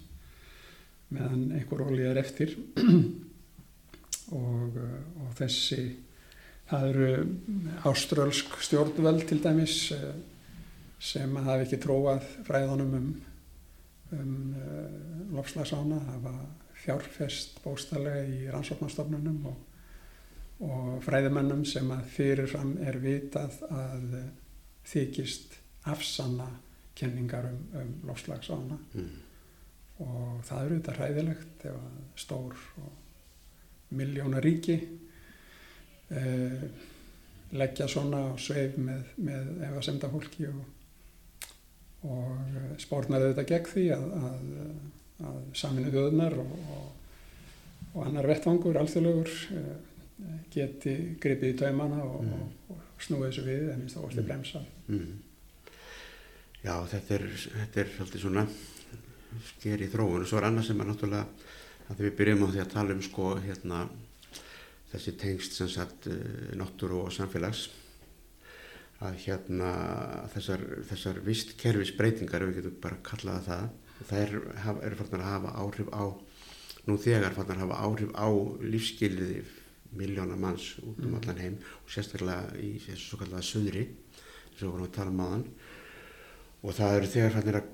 [1.11, 2.57] meðan einhver olíu er eftir
[4.33, 5.97] og, uh, og þessi
[6.71, 7.27] það eru
[7.85, 9.93] áströlsk stjórnvöld til dæmis
[10.99, 13.23] sem að hafa ekki tróað fræðunum um,
[14.17, 16.35] um uh, lofslagsána hafa
[16.81, 19.59] fjárfest bóstallega í rannsóknarstofnunum og,
[20.67, 24.31] og fræðimennum sem að fyrirfram er vitað að uh,
[24.91, 25.59] þykist
[25.91, 26.49] afsanna
[26.97, 29.11] kenningar um, um lofslagsána Mm.
[30.01, 32.93] og það eru þetta hræðilegt ef að stór og
[33.91, 34.77] miljóna ríki
[36.11, 36.63] eh,
[37.51, 40.61] leggja svona á sveif með, með ef að semda fólki og,
[42.03, 44.43] og eh, spórnar þetta gegn því að, að,
[45.31, 46.87] að saminu þjóðunar og, og,
[47.95, 49.73] og annar vettvangur, alþjóðlegur eh,
[50.55, 52.49] geti gripið í taumana og, Mm.
[52.71, 54.27] og, snúið þessu við en minnst þá varstu Mm.
[54.29, 55.19] bremsa Mm.
[56.61, 57.23] Já, þetta er,
[57.55, 58.43] þetta er svolítið svona
[59.55, 61.27] sker í þróun og svo er annað sem er náttúrulega
[61.91, 63.79] að við byrjum á því að tala um sko hérna
[64.93, 67.69] þessi tengst sem sagt eh, náttúru og samfélags
[69.01, 69.71] að hérna
[70.35, 73.69] þessar, þessar vist kerfisbreytingar við getum bara kallað það
[74.11, 74.35] þær
[74.85, 76.05] eru farnar að hafa áhrif á
[76.89, 78.29] nú þegar farnar að hafa áhrif á
[78.61, 79.43] lífskiliði
[79.97, 81.19] miljóna manns út um Mm.
[81.21, 83.85] allan heim og sérstaklega í þessu svo kallaða söðri
[84.57, 85.21] sem við vorum að tala um
[86.63, 87.69] og það eru þegar fannir að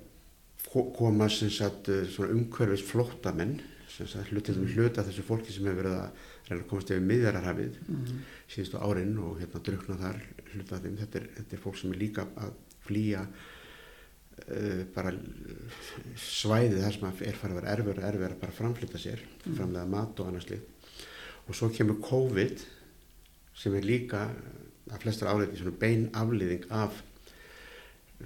[0.70, 3.60] ko- koma sem sagt svona umhverfis flóttamenn
[3.96, 4.70] sem sagt hluti, mm.
[4.74, 8.22] hluti af þessu fólki sem hefur verið að reyna að komast yfir miðjararhafið mm.
[8.52, 10.22] síðustu árin og hérna drukna þar
[10.52, 12.52] hluti af þeim, þetta er, þetta er fólk sem er líka að
[12.86, 15.14] flýja uh, bara
[16.20, 19.54] svæðið þar sem er farið að vera erfur og erfur að bara framflytta sér Mm.
[19.60, 20.94] framlega mat og annars líkt
[21.46, 22.62] og svo kemur COVID
[23.54, 24.24] sem er líka
[24.90, 26.96] að flestar áleiti svona bein aflýðing af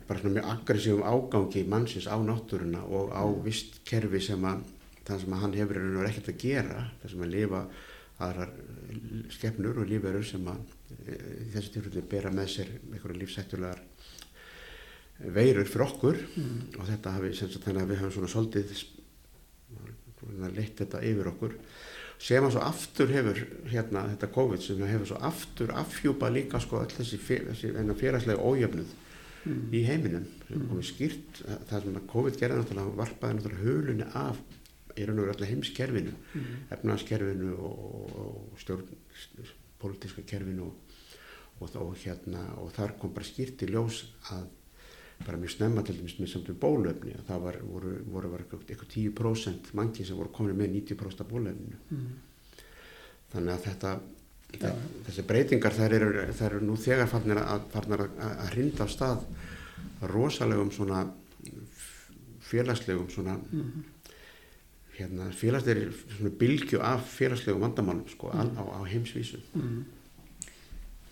[0.08, 3.42] bara svona mjög aggressífum ágangi mannsins á náttúruna og á Mm.
[3.44, 4.62] vist kerfi sem að
[5.06, 7.60] það sem að hann hefur einhvern veginn ekkert að gera það sem að lifa
[8.20, 8.50] aðrar
[9.32, 10.74] skepnur og lífverur sem að
[11.08, 13.84] e, í þessi tilfelli bera með sér einhverja lífsættulegar
[15.20, 16.18] veirur fyrir okkur.
[16.40, 18.84] Mm, og þetta hafi sem sagt þannig að við höfum svona svolítið
[20.56, 21.56] leitt þetta yfir okkur.
[22.20, 23.38] Sem að svo aftur hefur
[23.72, 27.72] hérna þetta COVID sem hefur svo aftur afhjúpað líka sko all þessi, þessi
[28.02, 28.92] félagslega ójöfnuð
[29.46, 30.66] mm, í heiminum Mm.
[30.66, 31.40] komið skýrt
[31.70, 34.40] það sem að COVID gerði náttúrulega varpaði náttúrulega hulunni af
[35.00, 38.86] í raun og veru allir heimskerfinu mm, efnaðskerfinu og, og stjórn
[39.80, 40.96] pólitíska kerfinu og,
[41.60, 44.48] og, og hérna og þar kom bara skýrt í ljós að
[45.26, 48.62] bara mjög snemma til dæmis með samt við bólöfni að það var, voru, voru eitthvað,
[48.68, 52.08] eitthvað 10% mangi sem voru komin með 90% af bólöfninu mm,
[53.34, 53.94] þannig að þetta
[54.50, 54.72] Já.
[55.06, 58.94] þessi breytingar þær eru, þær eru nú þegar farnir að, farnir að, að hrinda af
[58.94, 59.26] stað
[60.10, 61.04] rosalegum svona
[62.50, 63.84] félagslegum svona mm,
[65.00, 68.56] hérna, félagslegir svona bylgju af félagslegum vandamálum sko, Mm.
[68.60, 69.84] á, á heimsvísu mm.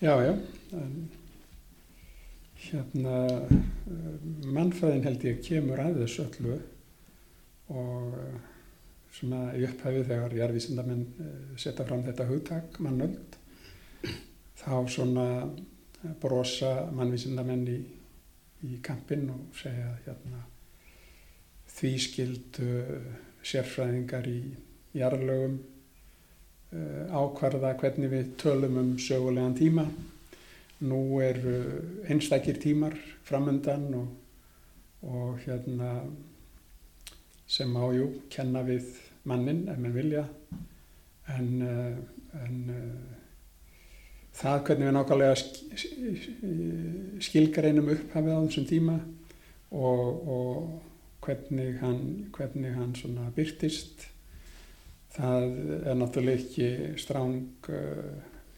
[0.01, 0.33] Já, já,
[0.73, 1.09] en
[2.59, 6.55] hérna eh, mannfræðin held ég kemur að þessu öllu
[7.75, 8.37] og eh,
[9.15, 13.37] svona í upphæfi þegar jarðvísindamenn eh, setja fram þetta hugtak mannöld
[14.59, 15.27] þá svona
[16.21, 17.79] brosa mannvísindamenn í,
[18.67, 20.45] í kampinn og segja hérna
[21.79, 22.69] því skildu
[23.45, 24.39] sérfræðingar í
[24.97, 25.59] jarðlögum
[26.73, 29.85] uh, ákvarða hvernig við tölum um sögulegan tíma.
[30.79, 31.55] Nú eru
[32.07, 32.95] einstakir tímar
[33.27, 34.07] framöndan og,
[35.03, 35.99] og hérna
[37.49, 38.87] sem ájú kenna við
[39.27, 40.25] mannin ef mann vilja
[41.35, 41.97] en, uh,
[42.45, 43.19] en uh,
[44.39, 45.47] það hvernig við nákvæmlega sk
[47.19, 48.99] skilgreinum upphafið á þessum tíma
[49.75, 50.88] og, og
[51.29, 52.01] hvernig hann,
[52.33, 54.09] hvernig hann svona byrtist
[55.13, 55.45] það
[55.89, 58.09] er náttúrulega ekki stráng uh,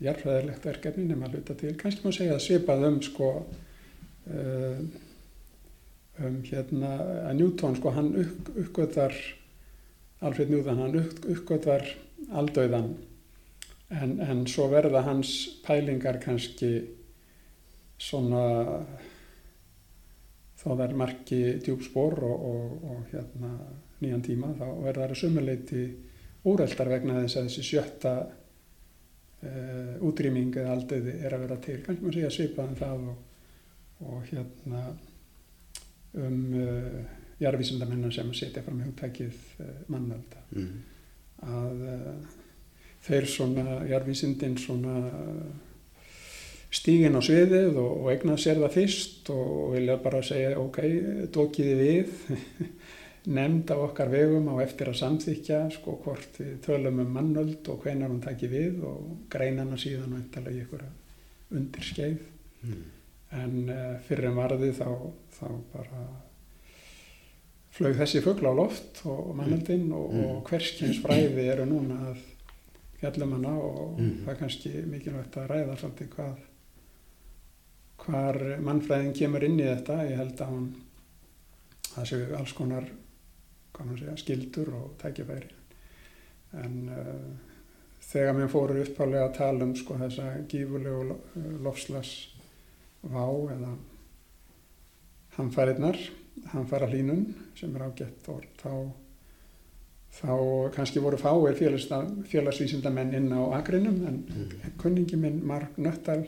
[0.02, 1.76] jarðfræðilegt verkefni nema að hluta til.
[1.80, 4.82] Kannski má segja að svipað um sko uh,
[6.22, 6.96] um hérna
[7.28, 9.16] að Newton sko hann upp, uppgötar
[10.22, 11.88] Alfred Newton hann upp, uppgötar
[12.38, 12.92] aldauðan
[13.92, 15.32] en, en svo verða hans
[15.66, 16.76] pælingar kannski
[18.02, 18.44] svona
[20.62, 23.52] þá þær marki djúpspor og, og, og hérna
[24.02, 25.86] nýjan tíma þá verða þær að sumuleiti
[26.52, 32.06] úreldar vegna þess að þessi sjötta uh, útrýming eða aldauði er að vera til kannski
[32.06, 33.26] maður segja svipað um það og,
[34.12, 34.84] og hérna
[36.22, 37.02] um uh,
[37.42, 40.72] jarðvísindamennar sem setja fram hugtækið uh, mannölda mm.
[41.48, 42.40] að uh,
[43.02, 44.96] þeir svona jarðvísindin svona
[46.72, 50.78] stígin á sviðið og, og eigna sér það fyrst og vilja bara segja ok,
[51.36, 52.14] dókiði við
[53.38, 57.84] nefnd á okkar vegum á eftir að samþykja sko hvort við tölum um mannöld og
[57.84, 60.88] hvenar hún taki við og greinana síðan og eftirlega í ykkur
[61.60, 62.28] undirskeið
[62.62, 62.82] Mm.
[63.34, 64.86] en uh, fyrir en varði þá,
[65.34, 66.02] þá bara
[67.74, 70.26] flög þessi fuggla á loft og mannöldin og, Mm.
[70.28, 72.20] og hverskins fræði eru núna að
[73.02, 74.12] fjallum hana og Mm.
[74.26, 76.36] það er kannski mikilvægt að ræða svolítið hvað
[78.06, 80.68] hvar mannfræðin kemur inn í þetta ég held að hún
[81.92, 82.88] það séu alls konar
[83.98, 85.50] segja, skildur og tækifæri
[86.62, 87.30] en uh,
[88.12, 91.22] þegar mér fóru upphálega að tala um sko þessa gífulegu lo-
[91.66, 92.12] lofslags
[93.02, 93.24] vá
[93.56, 93.72] eða
[95.38, 95.98] hamfæriðnar,
[96.52, 97.24] hamfæra hlínun
[97.58, 98.74] sem er ágætt orð, þá,
[100.20, 100.32] þá
[100.76, 104.76] kannski voru fáir félagsvísindamenn inn á agrinum en Mm.
[104.78, 106.26] kunningi minn Mark Nöttal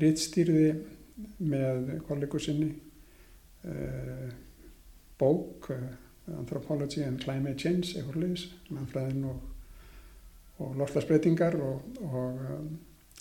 [0.00, 0.68] rítstýrði
[1.44, 2.70] með kollegur sinni
[3.68, 4.30] uh,
[5.18, 5.84] bók uh,
[6.38, 9.42] Anthropology and Climate Change eitthvað liðs, mannfræðin og,
[10.64, 12.70] og lortlagsbreytingar og, og um,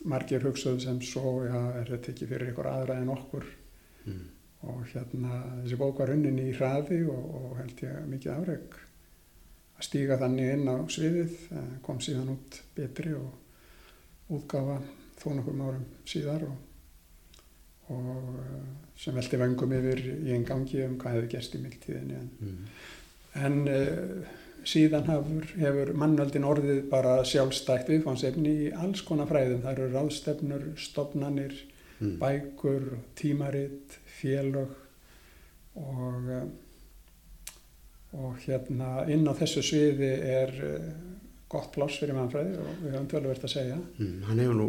[0.10, 3.52] margir hugsaðu sem svo, já, er þetta ekki fyrir ykkur aðra en okkur
[4.04, 4.24] Mm.
[4.68, 8.74] og hérna þessi bók var unnin í hraði og, og held ég mikið afreg
[9.78, 11.38] að stíga þannig inn á sviðið
[11.86, 14.82] kom síðan út betri og útgafa
[15.24, 16.56] þó nokkur árum síðar og,
[17.96, 18.70] og eh,
[19.04, 22.66] sem velti vangum yfir í einn gangi um hvað hefur gerst í mildtíðinni en, Mm.
[23.46, 24.32] en uh,
[24.70, 30.68] síðan hefur, hefur mannöldin orðið bara sjálfstætt viðfánsefni í alls konar fræðum það eru ráðstefnur,
[30.78, 31.56] stopnanir
[32.00, 32.18] Mm.
[32.20, 34.72] bækur, tímarit, félög
[35.76, 37.54] og, eh,
[38.14, 40.52] og hérna inn á þessu sviði er
[41.54, 43.78] gott pláss fyrir mannfræði og við höfum tölverkt að segja.
[44.00, 44.68] Mm, hann hefur nú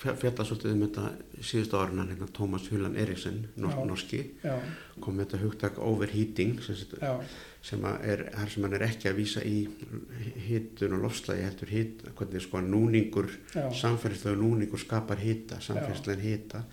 [0.00, 4.56] fjallast svolítið um þetta síðustu árin hann hérna Tómas Hullan Eriksson, norsk, norski, Já,
[5.04, 7.12] kom með þetta hugtak overheating sem, já,
[7.70, 9.56] sem er, þar sem hann er ekki að vísa í
[10.48, 16.64] hittun og lofslægi heldur hitt, hvernig sko núningur, já, samfélagslega núningur skapar hitta, samfélagslega hitta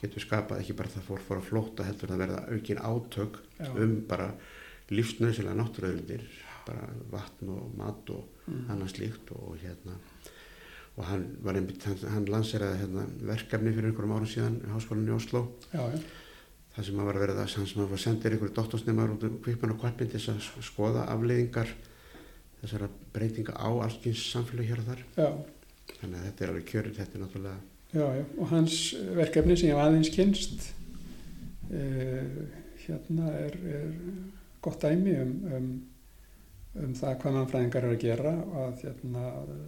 [0.00, 3.68] getur skapað ekki bara það fór, fór að flóta heldur að verða aukin átök já,
[3.84, 4.30] um bara
[4.90, 6.24] lífsnöðsilega náttúruauðlindir,
[6.70, 9.98] bara vatn og mat og mm, annað slíkt og hérna
[11.00, 15.12] og hann var einmitt, hann, hann lanseraði hérna, verkefni fyrir einhverjum árum síðan í háskólanum
[15.12, 15.40] í Oslo,
[15.70, 16.00] já, já,
[16.74, 19.80] það sem var verið að hann sem var sendir einhverju doktorsneimar út um kvikmann og
[19.84, 21.70] kvarpin til að sk- skoða afleiðingar
[22.60, 25.04] þessara breytinga á allskins samfélag hér og þar.
[25.16, 25.28] Já,
[26.02, 27.60] þannig að þetta er alveg kjörið, þetta er náttúrulega
[28.38, 28.74] og hans
[29.16, 30.68] verkefni sem ég hef aðeins kynst
[31.70, 32.44] uh,
[32.84, 33.88] hérna er, er
[34.62, 35.70] gott dæmi um, um,
[36.78, 39.24] um það hvað mannfræðingar er að gera og að hérna,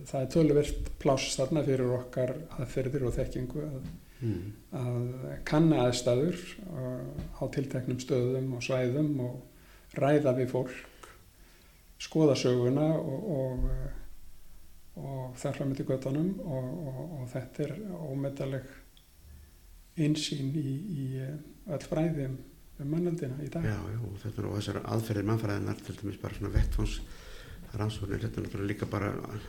[0.07, 3.89] það er töluvert pláss þarna fyrir okkar aðferðir og þekkingu að,
[4.21, 4.53] mm.
[4.79, 5.09] að
[5.49, 6.45] kanna aðstæður
[7.35, 10.79] á tilteknum stöðum og svæðum og ræða við fólk
[12.03, 13.67] skoða söguna og, og,
[15.03, 17.77] og þar fram til göttunum og, og, og þetta er
[18.09, 18.73] ómetaleg
[20.03, 20.69] einsýn í,
[21.03, 21.37] í uh,
[21.75, 22.52] öll fræði um, um
[22.89, 23.67] mannaldina í dag.
[23.67, 26.97] Já, já, og þetta er og þessar aðferðir mannfræðinar til dæmis bara svona vettfóns
[27.73, 29.47] rannsóknir, þetta er náttúrulega líka bara að,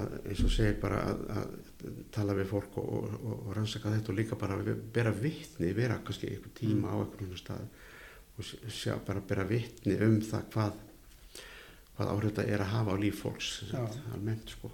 [0.00, 3.94] að, eins og segir bara að, að tala við fólk og, og, og, og rannsaka
[3.96, 7.66] þetta og líka bara að bera vittni, vera kannski einhver tíma á einhvern stað
[8.40, 10.78] og sjá bara bera vittni um það hvað
[12.00, 13.48] hvað áhrif þetta er að hafa á líf fólks
[14.14, 14.70] almennt sko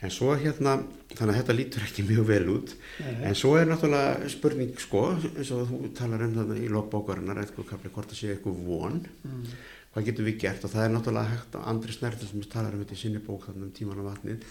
[0.00, 0.78] en svo hérna,
[1.12, 2.72] þannig að þetta lítur ekki mjög vel út.
[3.04, 5.02] Nei, En svo er náttúrulega spurning sko,
[5.34, 9.00] eins og þú talar um þarna í logbókarinnar, eitthvað kapli hvort það sé eitthvað von,
[9.28, 9.54] mm,
[9.92, 10.64] hvað getum við gert?
[10.64, 13.46] Og það er náttúrulega hægt, og Andri Snerður sem talar um þetta í sinni bók
[13.48, 14.50] þarna um tíman á vatnið,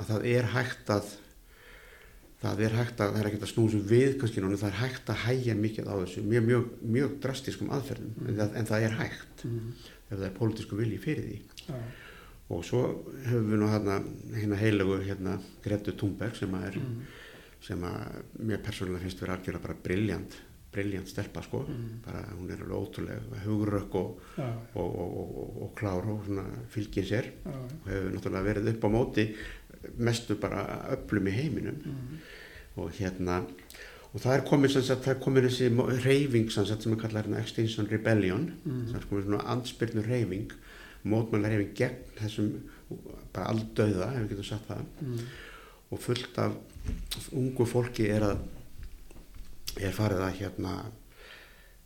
[0.00, 1.14] að það er hægt að,
[2.42, 5.10] það er hægt að, það er ekkert að snúsum við kannski núna, það er hægt
[5.14, 6.68] að hægja mikið á þessu, mjög, mjög,
[6.98, 9.72] mjög drastiskum aðferðum, en, það, en það er hægt mm,
[10.10, 11.42] ef það er pólitísku vilji fyrir því.
[11.68, 11.76] já,
[12.50, 12.80] Og svo
[13.28, 14.00] höfum við nú hérna,
[14.34, 16.94] hérna heilögu hérna Gretu Thunberg sem að er mm,
[17.62, 20.36] sem að mér persónulega finnst vera algjörlega bara briljant,
[20.74, 22.00] briljant stelpa sko, Mm.
[22.06, 26.44] bara hún er alveg ótrúlega hugurökk og, já, og, og, og, og klár og svona
[26.74, 27.30] fylgir sér.
[27.44, 29.26] Já, og hefur náttúrulega verið upp á móti
[29.98, 30.64] mestu bara
[30.96, 31.78] öflum í heiminum.
[31.84, 32.18] Mm,
[32.76, 33.44] og hérna
[34.10, 35.68] og það er komin, sem sagt, það er komin þessi
[36.02, 38.48] hreyfing sem, sagt, sem er kallað hérna Extinction Rebellion.
[38.64, 40.50] Mm, það er komin svona andspyrnu hreyfing
[41.04, 42.50] mótmæla hreyfing gegn þessum
[43.32, 45.20] bara aldauða, ef við getum sagt það mm,
[45.90, 46.56] og fullt af
[47.32, 48.38] ungu fólki er að
[49.80, 50.72] er farið að hérna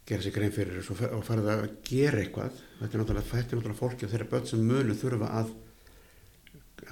[0.09, 3.29] gera sér grein fyrir þessu og fa- og farið að gera eitthvað þetta er náttúrulega,
[3.31, 5.53] þetta er náttúrulega fólki og þeirra börn sem munu þurfa að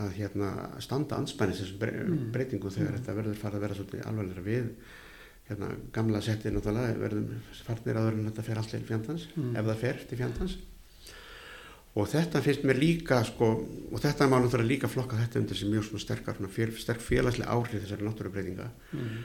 [0.02, 0.50] að hérna
[0.80, 2.32] standa anspænis þessum Mm.
[2.32, 2.98] breytingum þegar Mm.
[2.98, 4.68] þetta verður farið að vera svolítið alvarlega við
[5.50, 7.26] hérna gamla settið náttúrulega verðum
[7.66, 9.56] farnir aður en þetta fer allt til fjandans Mm.
[9.56, 10.56] ef það fer til fjandans
[11.92, 13.50] og þetta finnst mér líka sko,
[13.92, 17.82] og þetta má náttúrulega líka flokka þetta undir sem mjög sterkar fél, sterk félagslega áhrif
[17.82, 19.18] þessari náttúrubreitinga mm,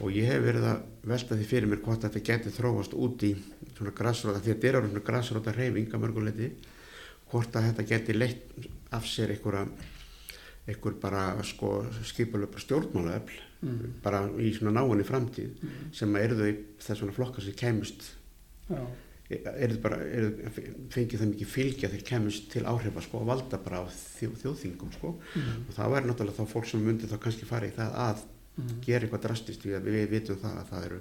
[0.00, 3.34] og ég hef verið að velta því fyrir mér hvort þetta geti þróast út í
[3.76, 6.48] svona græsróta, því að þetta er alveg svona græsróta reyfing að mörguleiti
[7.30, 9.66] hvort að þetta geti leitt af sér einhverja
[10.64, 16.38] einhver bara sko skipulöfra stjórnmálaöfl mm, bara í svona náinni framtíð mm, sem að eru
[16.38, 16.52] þau
[16.86, 18.06] þess svona flokkar sem kemist
[18.70, 18.80] já,
[19.42, 20.30] þau bara, eru,
[20.92, 24.94] fengið það mikið fylgja þeir kemist til áhrifa sko og valda bara á þjó, þjóðþingum
[24.96, 25.12] sko.
[25.34, 28.24] Mm, og það væri náttúrulega þá fólk sem myndi þá kannski fara í það að
[28.24, 31.00] mm, gera eitthvað drastist við, við vitum það að það eru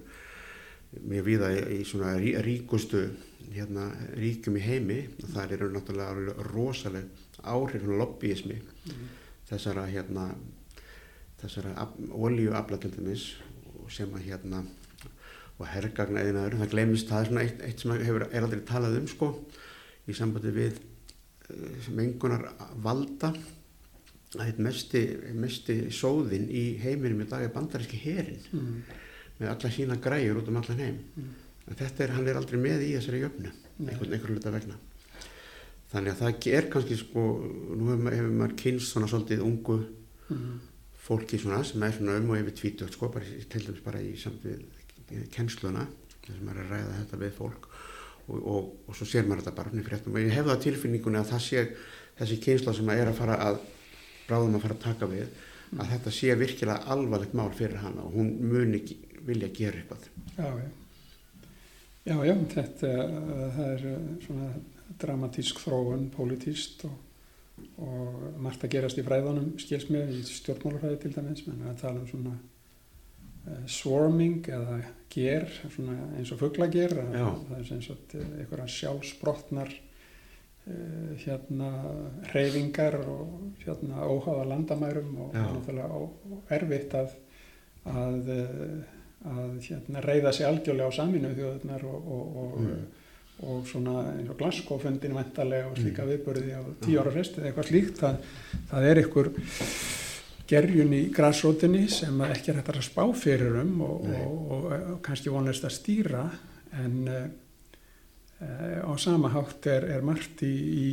[1.09, 3.03] mjög viða í, svona rí, ríkustu
[3.53, 3.87] hérna,
[4.19, 4.99] ríkjum í heimi.
[5.23, 9.07] Og það eru náttúrulega rosaleg áhrif og lobbyismi mm,
[9.49, 10.29] þessara hérna
[11.43, 11.73] þessara
[12.93, 13.33] dæmis
[13.81, 14.63] og sem að hérna
[15.63, 18.97] og herrgagna eðinaður, það glemist það er svona eitt, eitt sem hefur, er aldrei talað
[18.99, 19.29] um sko
[20.11, 22.47] í sambandi við uh, mengunar
[22.83, 23.31] valda.
[24.33, 25.01] Að eitt mesti,
[25.37, 28.79] mesti sóðin í heiminum í dag er bandaríski herin mm,
[29.37, 30.97] með alla sína græjur út um allan heim.
[31.15, 31.35] Mm.
[31.77, 33.91] þetta er, hann er aldrei með í þessari jöfnu Nei.
[33.93, 34.79] einhvern, einhvern hluta vegna.
[35.93, 37.23] Þannig að það er kannski sko,
[37.77, 39.77] nú hefur, ma- hefur maður kynst svona svolítið ungu
[40.33, 40.55] mm,
[41.05, 44.15] fólki svona sem er svona um og yfir tvítugt sko, bara, til dæmis bara í
[44.17, 44.63] samt við
[45.33, 45.87] kennsluna
[46.23, 49.43] þar sem maður er að ræða þetta við fólk og, og, og svo sér maður
[49.43, 50.15] þetta bara í fréttum.
[50.15, 51.65] Og ég hef það tilfinningunni að það sé
[52.19, 53.57] þessi kynsla sem að er að fara að
[54.27, 55.41] bráðum að fara að taka við
[55.73, 58.83] að þetta sé virkilega alvarlegt mál fyrir hana og hún muni
[59.25, 60.07] vilja gera eitthvað.
[60.37, 60.69] Já, já.
[62.03, 62.89] Já, já, þetta
[63.55, 64.47] það er uh, svona
[64.99, 66.95] dramatísk þróun, pólitíst og,
[67.79, 72.09] og margt að gerast í fræðunum skilsmið í stjórnmálafræði til dæmis menn að tala um
[72.09, 72.35] svona
[73.67, 74.77] swarming eða
[75.13, 81.71] ger eins og fugglager það er eins og einhverja sjálfsbrotnar uh, hérna
[82.33, 86.07] reyfingar og hérna óháða landamærum og náttúrulega
[86.57, 87.19] erfitt að
[87.89, 88.29] að,
[89.27, 92.85] að hérna, reyða sig algjörlega á saminu þjóðunar og, og, og, mm.
[93.49, 96.13] og svona eins og Glasgow-fundin vendalega og slíka mm.
[96.13, 98.31] viðbörði á tíu ára fresti eða eitthvað slíkt það,
[98.71, 99.31] það er einhver
[100.49, 105.75] gerjun í græsrótinni sem ekki er hægt að spá fyrir um og kannski vonast að
[105.77, 106.23] stýra
[106.83, 107.19] en e,
[108.83, 110.85] á sama hátt er, er margt í, í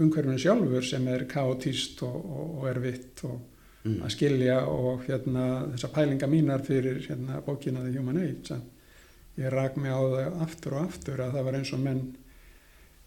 [0.00, 3.36] umhverfinu sjálfur sem er kaotíst og erfitt og
[3.84, 4.00] mm.
[4.06, 8.60] að skilja og hérna þessa pælinga mínar fyrir hérna bókina The Human Age
[9.38, 12.02] ég rak mig á það aftur og aftur að það var eins og menn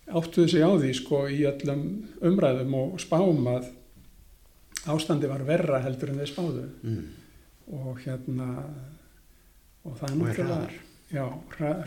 [0.07, 1.83] áttuðu sig á því sko í öllum
[2.29, 3.69] umræðum og spám að
[4.85, 6.67] ástandi var verra heldur en þeir spáðu.
[6.83, 7.07] Mm.
[7.77, 8.47] og hérna
[9.83, 10.67] og það er náttúrulega
[11.11, 11.25] já,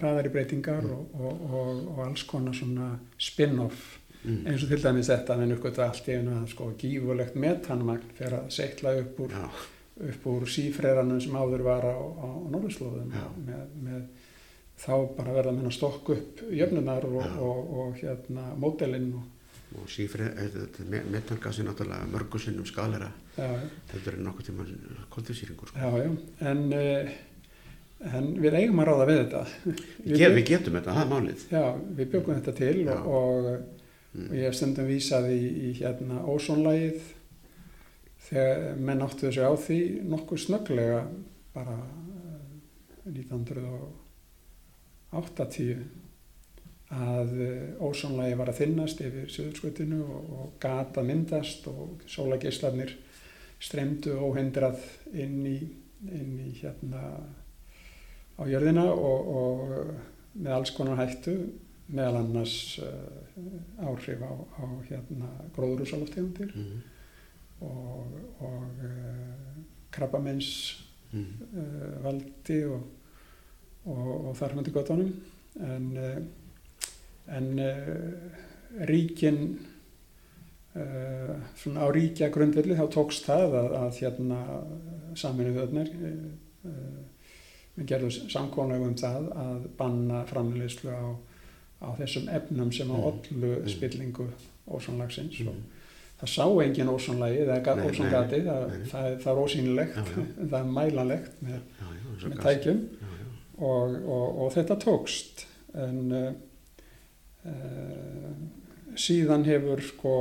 [0.00, 0.92] hraðari breytingar mm.
[0.92, 3.98] og, og, og, og alls konar svona spin-off.
[4.20, 4.42] Mm.
[4.50, 8.10] eins og til dæmis þetta að henni uppgötu allt í einu að sko gífurlegt metanmagn
[8.18, 9.36] fyrir að seitla upp úr,
[10.28, 13.14] úr sífreranum sem áður var á, á Norðurslóðum.
[13.46, 14.02] Með, með
[14.80, 19.39] þá bara verða að stokk upp jöfnunar og, og, og, og hérna mótelinn og
[19.90, 24.66] sífrið, eh, metangas er náttúrulega mörgusinnum skalera þetta er nokkuð tíma
[25.10, 25.78] koldvísýringur sko.
[25.78, 26.10] Já, já,
[26.50, 27.12] en eh,
[28.00, 29.40] en við eigum að ráða við þetta.
[30.10, 31.40] Við, við getum þetta, það er málið.
[31.52, 31.64] Já,
[31.98, 33.48] við byggum þetta til og
[34.16, 34.26] mm.
[34.26, 36.98] og ég hef stundum vísað í, í hérna ósónlægið
[38.30, 41.00] þegar menn áttu þessu á því nokkuð snögglega
[41.54, 41.76] bara
[43.10, 45.80] 1980 eh,
[46.90, 52.96] að eh, ósónlægi var að þinnast yfir söðurskutinu og, og gata myndast og sólageislarnir
[53.62, 54.80] streymdu óhendrað
[55.12, 55.58] inn í,
[56.10, 57.02] inn í hérna
[58.40, 61.36] á jörðina og, og með alls konar hættu
[61.90, 64.32] meðal annars uh, áhrif á,
[64.62, 66.80] á hérna, gróðurúsaloftegundir mm -hmm.
[67.66, 68.06] og,
[68.40, 70.80] og uh, krabbamenns
[71.12, 71.58] mm -hmm.
[71.58, 72.82] uh, valdi og,
[73.84, 75.14] og, og þar hundi gotunum
[75.60, 75.98] en,
[77.30, 77.50] en
[78.90, 79.40] ríkin
[81.58, 84.38] svona á ríkja grundvilli þá tókst það að, að hérna
[85.18, 85.90] saminu þöðnir
[87.74, 91.18] við gerðum samkónau um það að banna framleyslu á
[91.80, 93.60] á þessum efnum sem á ollu mm.
[93.62, 93.68] mm.
[93.72, 94.26] spillingu
[94.70, 95.48] ósónlagsins mm.
[95.48, 100.26] og það sá engin ósónlagi eða ósóngati, það, það, það er ósýnilegt já, já.
[100.50, 102.82] það er mælanlegt með, já, með tækjum
[103.56, 105.44] og, og, og þetta tókst
[105.80, 106.02] en
[109.00, 110.14] síðan hefur sko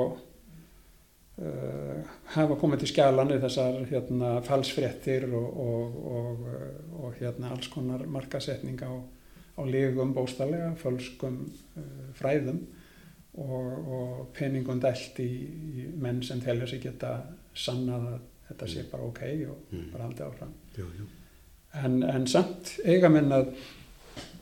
[1.44, 2.00] uh,
[2.36, 5.98] hafa komið til skjálanir þessar hérna falsfrettir og,
[7.00, 8.94] og hérna alls konar markasetning á
[9.60, 11.42] á lígum bóstallega, fölskum
[11.76, 11.84] uh,
[12.16, 12.62] fræðum
[13.34, 15.30] og, og peningum dælt í,
[15.84, 17.18] í menn sem telja sig geta
[17.54, 19.90] sannað að þetta sé bara ok og mm.
[19.94, 20.54] bara haldið áfram.
[20.78, 21.10] Jú, jú.
[21.84, 23.52] En, en samt eiga menn að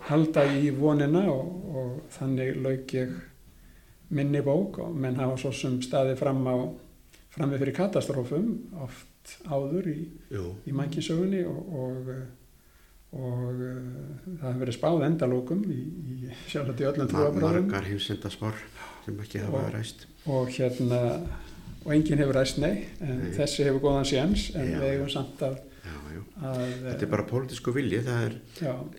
[0.08, 3.14] halda í vonina og, og þannig lauk ég
[4.18, 6.56] minni bók og menn hafa svo sem staði fram á
[7.36, 8.52] framið fyrir katastrófum
[8.86, 10.00] oft áður í,
[10.32, 12.12] í mækinsögunni og, og
[13.16, 13.76] og uh,
[14.26, 18.58] það hefur verið spáð endalókum í, í sjálfsagt í öllum trúabræðum margar heimsendaspár
[19.06, 20.04] sem ekki hafa ræst.
[20.28, 21.00] og hérna
[21.86, 23.32] og enginn hefur ræst nei en nei.
[23.38, 25.56] þessi hefur góðan séns en já, við hefum samt að,
[26.18, 26.52] já, já.
[26.52, 28.38] að þetta er bara pólitísku vilji það er,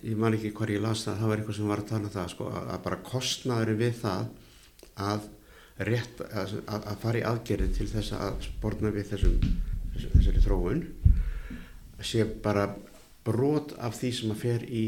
[0.02, 2.14] ég man ekki hvar ég las það það var eitthvað sem var að tala um
[2.14, 4.30] það sko, að bara kostnaðurinn við það
[5.08, 5.28] að
[5.88, 9.36] rétt að, að fara í aðgerði til þess að spórna við þessum
[9.98, 10.82] þessari þróun
[12.02, 12.68] sé bara
[13.26, 14.84] brot af því sem að fer í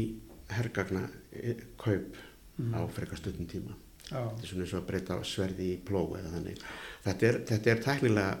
[0.51, 2.15] herrgagna eh, kaup
[2.57, 2.73] mm.
[2.75, 3.75] á frekar stundum tíma
[4.11, 4.29] ah.
[4.31, 6.63] þetta er svona eins og að breyta sverði í pló eða þannig
[7.05, 8.31] þetta er, þetta er tæknilega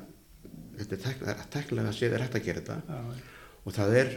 [0.79, 3.13] þetta er tæknilega, að séð er hægt að gera þetta ah.
[3.65, 4.11] Og það er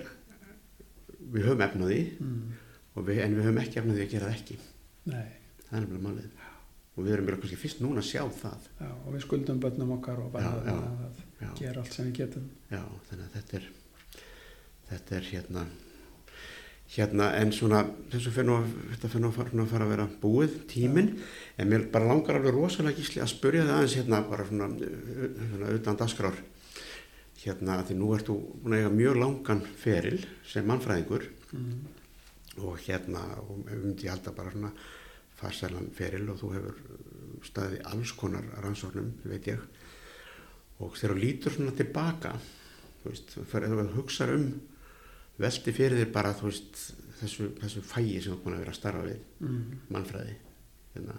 [1.34, 2.40] við höfum efnaði mm.
[3.00, 4.58] við, en við höfum ekki efnaði að gera það ekki.
[5.04, 5.30] Nei.
[5.68, 6.42] það er náttúrulega málið.
[6.94, 8.66] Og við erum kannski fyrst núna að sjá það.
[8.78, 12.20] Já, og við skuldum börnum okkar og bara já, já, að gera allt sem við
[12.20, 12.44] getum.
[12.70, 13.66] Já, þannig að þetta er
[14.90, 15.64] þetta er hérna
[16.94, 17.80] hérna en svona
[18.12, 18.58] þessu fyrir nú,
[18.92, 21.10] þetta fyrir nú að fara, að vera búið tíminn.
[21.58, 24.68] En mér bara langar alveg rosalega gísli að spurja það aðeins hérna bara svona,
[25.50, 26.38] svona utan dasgrár
[27.44, 30.18] hérna því nú ertu búin að eiga mjög langan feril
[30.48, 31.28] sem mannfræðingur.
[31.54, 31.84] Mm.
[32.54, 34.70] og hérna og um því alltaf bara svona
[35.34, 36.76] farsælan feril og þú hefur
[37.44, 39.62] staðið alls konar rannsóknum veit ég.
[40.78, 42.34] Og þegar þú lítur svona tilbaka
[43.02, 44.46] þú veist, þú hugsa um
[45.38, 46.80] velti fyrir þér bara veist,
[47.20, 49.78] þessu, þessu fægi sem þú búin að vera að starfa við mm.
[49.94, 50.36] mannfræði
[50.94, 51.18] hérna,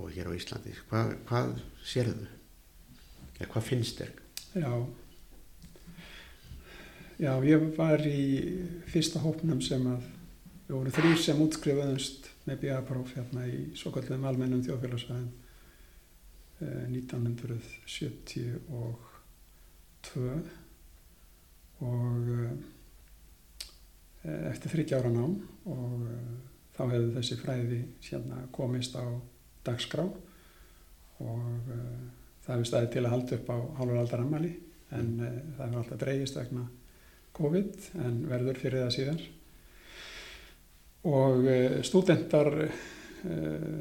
[0.00, 2.28] og hér á Íslandi hvað, hvað sérðu?
[3.36, 4.14] Eða hvað finnst þér
[4.50, 4.86] Já.
[7.20, 8.50] Já, ég var í
[8.90, 10.02] fyrsta hópnum sem að
[10.66, 15.30] við vorum þrýr sem útskrifaðumst með BA-próf hérna í svo kallum almennum þjóðfélagsvæðin
[16.66, 18.98] eh, 1972 og
[22.34, 22.54] eh,
[24.50, 25.34] eftir 30 ára nám
[25.70, 26.30] og eh,
[26.74, 29.06] þá hefði þessi fræði hérna komist á
[29.62, 30.10] dagskrá
[31.22, 31.70] og
[32.44, 34.52] það hefur staðið til að halda upp á hálfur aldar ammali
[34.96, 36.66] en uh, það hefur alltaf dreigist vegna
[37.40, 39.22] COVID en verður fyrir það síðan
[41.10, 43.80] og uh, stúdendar uh,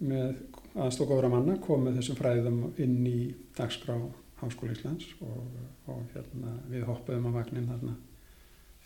[0.00, 0.42] með
[0.80, 3.20] aðstókofra manna kom með þessum fræðum inn í
[3.56, 3.96] dagskrá
[4.40, 5.56] Háskóla Íslands og,
[5.92, 7.96] og hérna, við hoppuðum á vagnin þarna.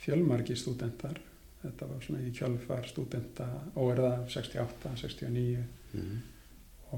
[0.02, 1.20] Fjölmargi stúdendar
[1.64, 3.46] þetta var svona í kjölfar stúdenda
[3.78, 5.62] óerða 68, 69
[5.94, 6.16] mm.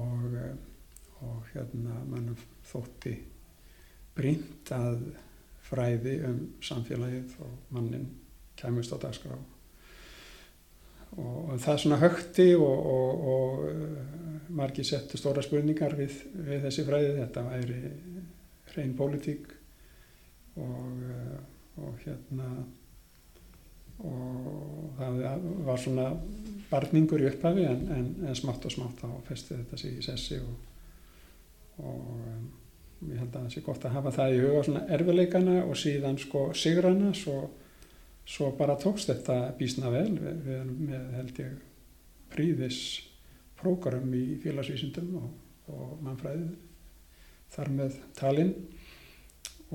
[0.01, 0.55] og, eh,
[1.25, 2.37] og hérna mannum
[2.67, 3.15] þótti
[4.17, 5.01] brínt að
[5.67, 8.07] fræði um samfélagið og mannin
[8.57, 9.37] kæmust á dagskrá.
[11.17, 16.85] Og, það svona högti og, og, og eh, margi settu stóra spurningar við, við þessi
[16.87, 17.13] fræði.
[17.21, 17.77] Þetta væri
[18.73, 19.47] hrein pólitík
[20.61, 21.39] og, eh,
[21.81, 22.51] og hérna
[23.97, 25.15] og það
[25.65, 26.11] var svona
[26.69, 30.37] barningur í upphafi en, en, en smátt og smátt þá festi þetta sig í sessi
[30.37, 30.66] og,
[31.83, 32.45] og um,
[33.07, 36.19] ég held að það sé gott að hafa það í huga svona erfileikana og síðan
[36.21, 37.37] sko sigrana svo,
[38.25, 40.11] svo bara tókst þetta bísna vel.
[40.17, 41.59] Við, við erum með held ég
[42.33, 42.81] príðis
[43.57, 45.29] prógram í félagsvísindum og,
[45.73, 46.49] og mannfræði
[47.53, 48.53] þar með talinn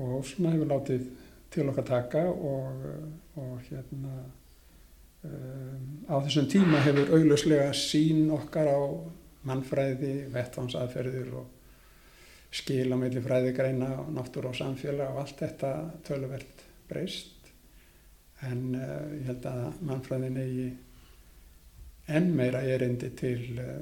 [0.01, 1.09] og svona hefur látið
[1.53, 2.85] til okkar taka og,
[3.37, 4.13] og hérna
[5.25, 8.81] um, á þessum tíma hefur augljóslega sín okkar á
[9.47, 11.52] mannfræði, vettvansaðferðir og
[12.53, 15.73] skil á milli fræðigreina og náttúru og samfélag og allt þetta
[16.05, 17.49] töluvert breyst.
[18.45, 20.69] En uh, ég held að mannfræðin eigi
[22.13, 23.77] enn meira erindi til uh,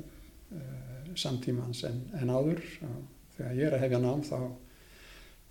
[0.55, 2.61] uh, samtímans en, en áður.
[2.87, 2.99] Og
[3.35, 4.37] þegar ég er að hefja nám þá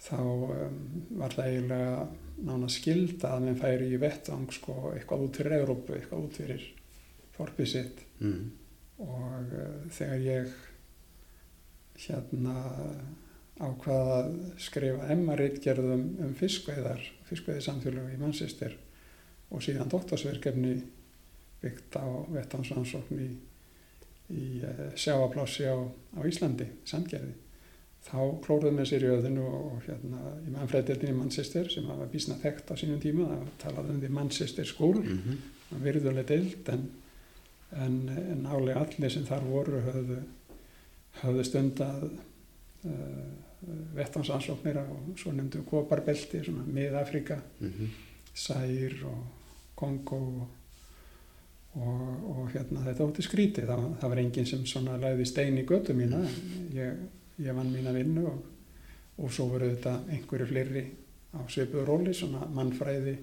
[0.01, 0.79] þá um,
[1.21, 2.05] var það eiginlega
[2.41, 6.63] nána skilda að mann færi í vettvang sko, eitthvað út fyrir Európu, eitthvað út fyrir
[7.37, 8.01] þorpið sitt.
[8.21, 8.49] Mm.
[9.01, 9.53] og
[9.97, 10.57] þegar ég
[12.07, 12.55] hérna
[13.61, 14.31] ákvaða að
[14.63, 18.77] skrifa emmaritgerðum um fiskveiðar, fiskveiði samfélög í Manchester
[19.51, 20.79] og síðan doktorsverkefni
[21.61, 23.29] byggt á vettvangsrannsókn í,
[24.33, 25.77] í uh, sjáaplássi á,
[26.17, 27.37] á Íslandi, Sandgerði
[28.07, 32.73] þá klóruðum við sér í öðinu og hérna í mannfræðdeldinni Manchester sem hafa bísna þekkt
[32.73, 35.83] á sínum tíma það talaði um því Manchester School Mm -hmm.
[35.85, 36.89] virðuleg deild en,
[37.77, 40.23] en, en álega allir sem þar voru höfðu,
[41.23, 43.27] höfðu stundað uh,
[43.97, 44.87] vettvansansóknir á
[45.21, 47.89] svo nefndu Koparbelti, svona Mið-Afrika Mm -hmm.
[48.35, 49.27] Sær og
[49.75, 50.49] Kongo og,
[51.75, 55.65] og, og hérna þetta ótti skrítið, það, það var enginn sem svona læði stein í
[55.65, 56.27] götu mína.
[56.75, 56.97] Ég,
[57.39, 58.45] ég vann mína vinnu og,
[59.19, 60.85] og svo voru þetta einhverju fleiri
[61.35, 63.19] á svipuðu róli, svona mannfræði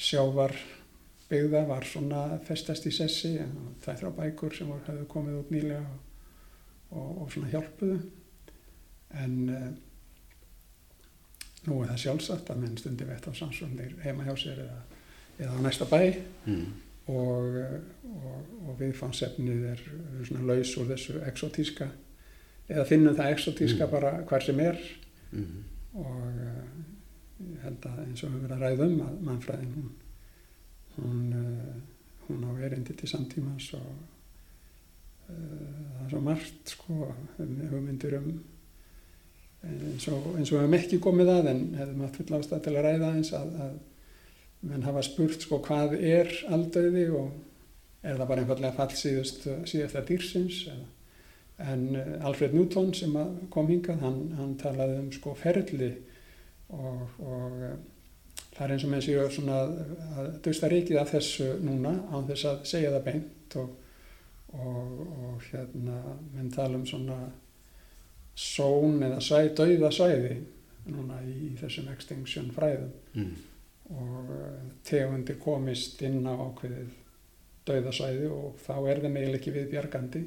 [0.00, 0.54] sjávar
[1.30, 3.36] byggða var svona festast í sessi
[3.82, 5.98] það er þrjá bækur sem voru, hefðu komið út nýlega og,
[6.90, 8.00] og, og svona hjálpuðu
[9.20, 9.70] en uh,
[11.66, 14.78] nú er það sjálfsagt að menn stundi vett á samsvöndir heima hjá sér eða,
[15.38, 16.00] eða á næsta bæ
[16.46, 16.70] Mm.
[17.10, 17.56] og,
[18.06, 19.80] og, og viðfangsefnið er
[20.28, 21.88] svona laus úr þessu exotíska
[22.70, 23.90] eða finnum það exotíska Mm.
[23.90, 24.78] bara hver sem er
[25.32, 26.66] Mm og uh,
[27.50, 29.88] ég held að eins og við verðum að ræða um að mannfræðin hún,
[30.96, 31.72] hún, uh,
[32.28, 33.88] hún á erindi til samtímans og
[35.30, 37.10] það er svo margt sko,
[37.42, 38.32] um hugmyndir um.
[39.60, 43.10] Eins og, við hefum ekki komið að en hefðum að fulla ástæð til að ræða
[43.18, 43.74] eins að, að
[44.70, 47.34] menn hafa spurt sko hvað er aldauði og
[48.00, 50.62] er það bara einfallega fall síðust, síðast að dýrsins
[51.60, 53.16] En uh, Alfred Newton sem
[53.52, 55.90] kom hingað, hann, hann talaði um sko ferli
[56.72, 57.74] og, og uh,
[58.54, 59.74] það er eins og með séu að,
[60.16, 63.74] að dösta ríkið af þessu núna án þess að segja það beint og,
[64.52, 66.00] og, og hérna
[66.34, 67.18] menn tala um svona
[68.40, 70.34] són eða svæ, dauða svæði
[70.90, 73.32] núna í, í þessum extinction fræðum Mm.
[73.90, 76.92] og uh, tegundir komist inn á ákveðið
[77.66, 80.20] dauða svæði og þá er það meðal ekki við bjargandi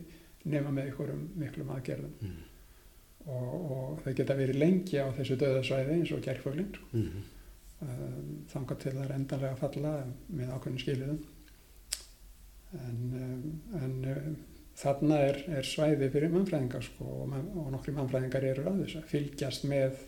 [0.51, 2.41] nema með einhverjum miklum aðgerðum Mm.
[3.25, 7.23] og, og þau geta verið lengi á þessu döðasvæði eins og gerföglinn Mm.
[8.51, 9.93] þangað til það er endanlega að falla
[10.29, 11.17] með ákveðinu skiliðum
[12.79, 13.43] en, um,
[13.79, 14.37] en um,
[14.79, 19.09] þarna er, er svæði fyrir mannfræðingar sko, og, og nokkri mannfræðingar eru að þess að
[19.11, 19.99] fylgjast með,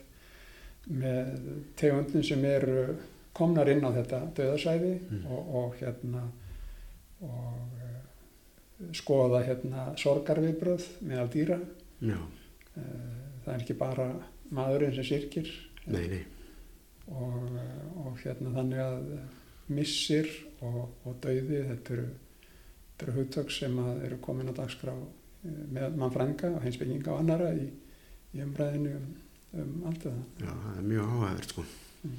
[0.90, 1.36] með
[1.80, 2.96] tegundin sem eru
[3.36, 5.26] komnar inn á þetta döðasvæði Mm.
[5.30, 6.24] og, og hérna
[7.26, 11.60] og uh, skoða hérna sorgarviðbröð meðal dýra
[12.04, 12.82] Já, uh,
[13.46, 14.08] það er ekki bara
[14.56, 15.50] maðurinn sem sirkir
[15.86, 16.24] nei, nei.
[17.08, 17.50] og,
[18.06, 19.08] og hérna þannig að
[19.74, 20.28] missir
[20.62, 22.08] og, og dauði þetta eru,
[22.96, 27.52] þetta eru hugtök sem eru komin á dagskrá eh, með mannfrænga og heimsbygginga og annara
[27.54, 27.68] í,
[28.34, 29.10] í umræðinu um,
[29.62, 30.22] um allt það.
[30.40, 31.66] Já, það er mjög áhugavert sko.
[32.06, 32.16] Mm.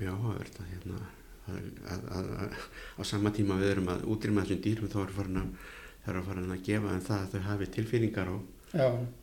[0.00, 1.04] Mjög áhugavert að hérna
[1.46, 2.66] að, að, að, að,
[2.98, 5.70] á sama tíma við erum að útrýma þessum dýrum þá erum farin að,
[6.10, 8.52] erum farin að gefa en það að þau hafi tilfinningar og,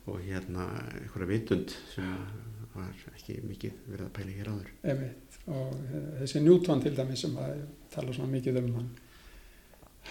[0.08, 0.66] og hérna
[1.02, 2.16] einhverja vitund sem
[2.74, 4.70] var ekki mikið verið að pæla hér áður.
[4.82, 5.38] einmitt.
[5.44, 7.60] Og eh, þessi Newton til dæmis sem að
[7.92, 8.88] tala svona mikið um hann,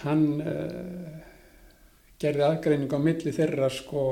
[0.02, 1.20] hann uh,
[2.20, 4.04] gerði aðgreining á milli þeirra sko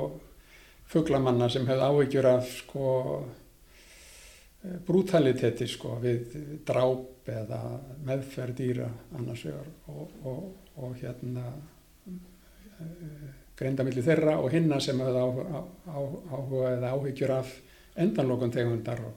[0.92, 2.88] fuglamanna sem hefði áhyggjur af sko
[3.22, 6.34] eh, brutaliteti sko við
[6.66, 7.60] dráp eða
[8.04, 10.42] meðferð dýra annars vegar og, og,
[10.82, 17.54] og hérna uh, greinda milli þeirra og hinna sem hefði áhuga, áhuga eða áhyggjur af
[18.02, 19.14] endanlokun tegundar og,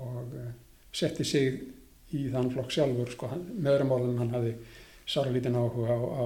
[0.00, 0.34] og
[0.94, 1.60] setti sig
[2.16, 4.54] í þann flokk sjálfur sko, hann, með öðrum orðum hann hafði
[5.10, 6.24] sára lítinn áhuga á, á,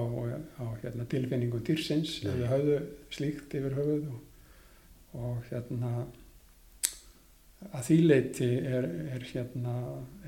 [0.61, 2.31] á hérna, tilfinningum dýrsins Nei.
[2.35, 2.77] eða höfðu
[3.17, 4.19] slíkt yfir höfuð og,
[5.21, 5.91] og hérna
[7.73, 8.85] að því leiti er,
[9.15, 9.75] er hérna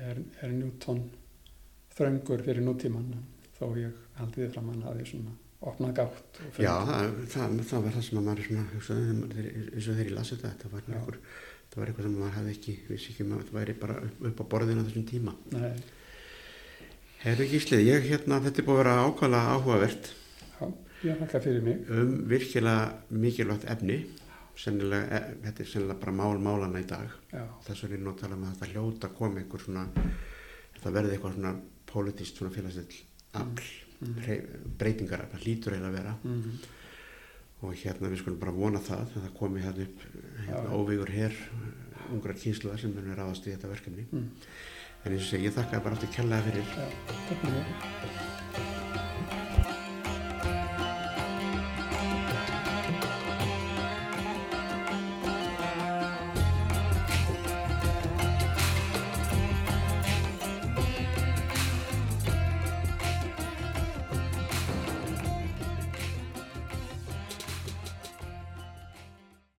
[0.08, 1.04] er, er Newton
[1.94, 3.12] þröngur fyrir nútíman
[3.58, 5.36] þó ég haldi þið fram að hann hafi svona
[5.68, 9.86] opnað gátt Já, það, það, það var það sem að maður svona hugsaði maður- eins
[9.88, 11.20] og þegar ég lasi þetta, þetta var, einhver,
[11.68, 14.20] þetta var eitthvað sem maður hefði ekki, vissi ekki um að þetta væri bara upp,
[14.30, 15.34] upp á borðinu á þessum tíma.
[15.54, 15.72] Nei,
[17.18, 20.10] Herru Gíslið, ég hérna, þetta er búið að vera ákvæmlega áhugavert.
[20.60, 20.66] Já,
[21.08, 21.80] ég þakka fyrir mig.
[21.90, 23.96] Um virkilega mikilvægt efni,
[24.58, 27.10] sennilega, e, þetta er sennilega bara mál málana í dag.
[27.32, 29.84] já, Þess vegna er nú að tala með að þetta hljóta koma einhver svona,
[30.76, 31.52] þetta verði eitthvað svona
[31.90, 33.02] pólitíst svona félagslega
[33.42, 33.68] afl,
[33.98, 36.16] mm, breytingar, það hlýtur eiginlega að vera.
[36.22, 36.58] mm,
[37.62, 40.02] og hérna við skulum bara vona það að það komi hérna upp
[40.46, 41.34] hérna, óvígur hér
[42.14, 44.06] ungra kynsluðar sem munir ráðast í þetta verkefni.
[44.12, 44.30] Mm,
[45.08, 46.66] en eins og ég þakka bara aftur kjallaði fyrir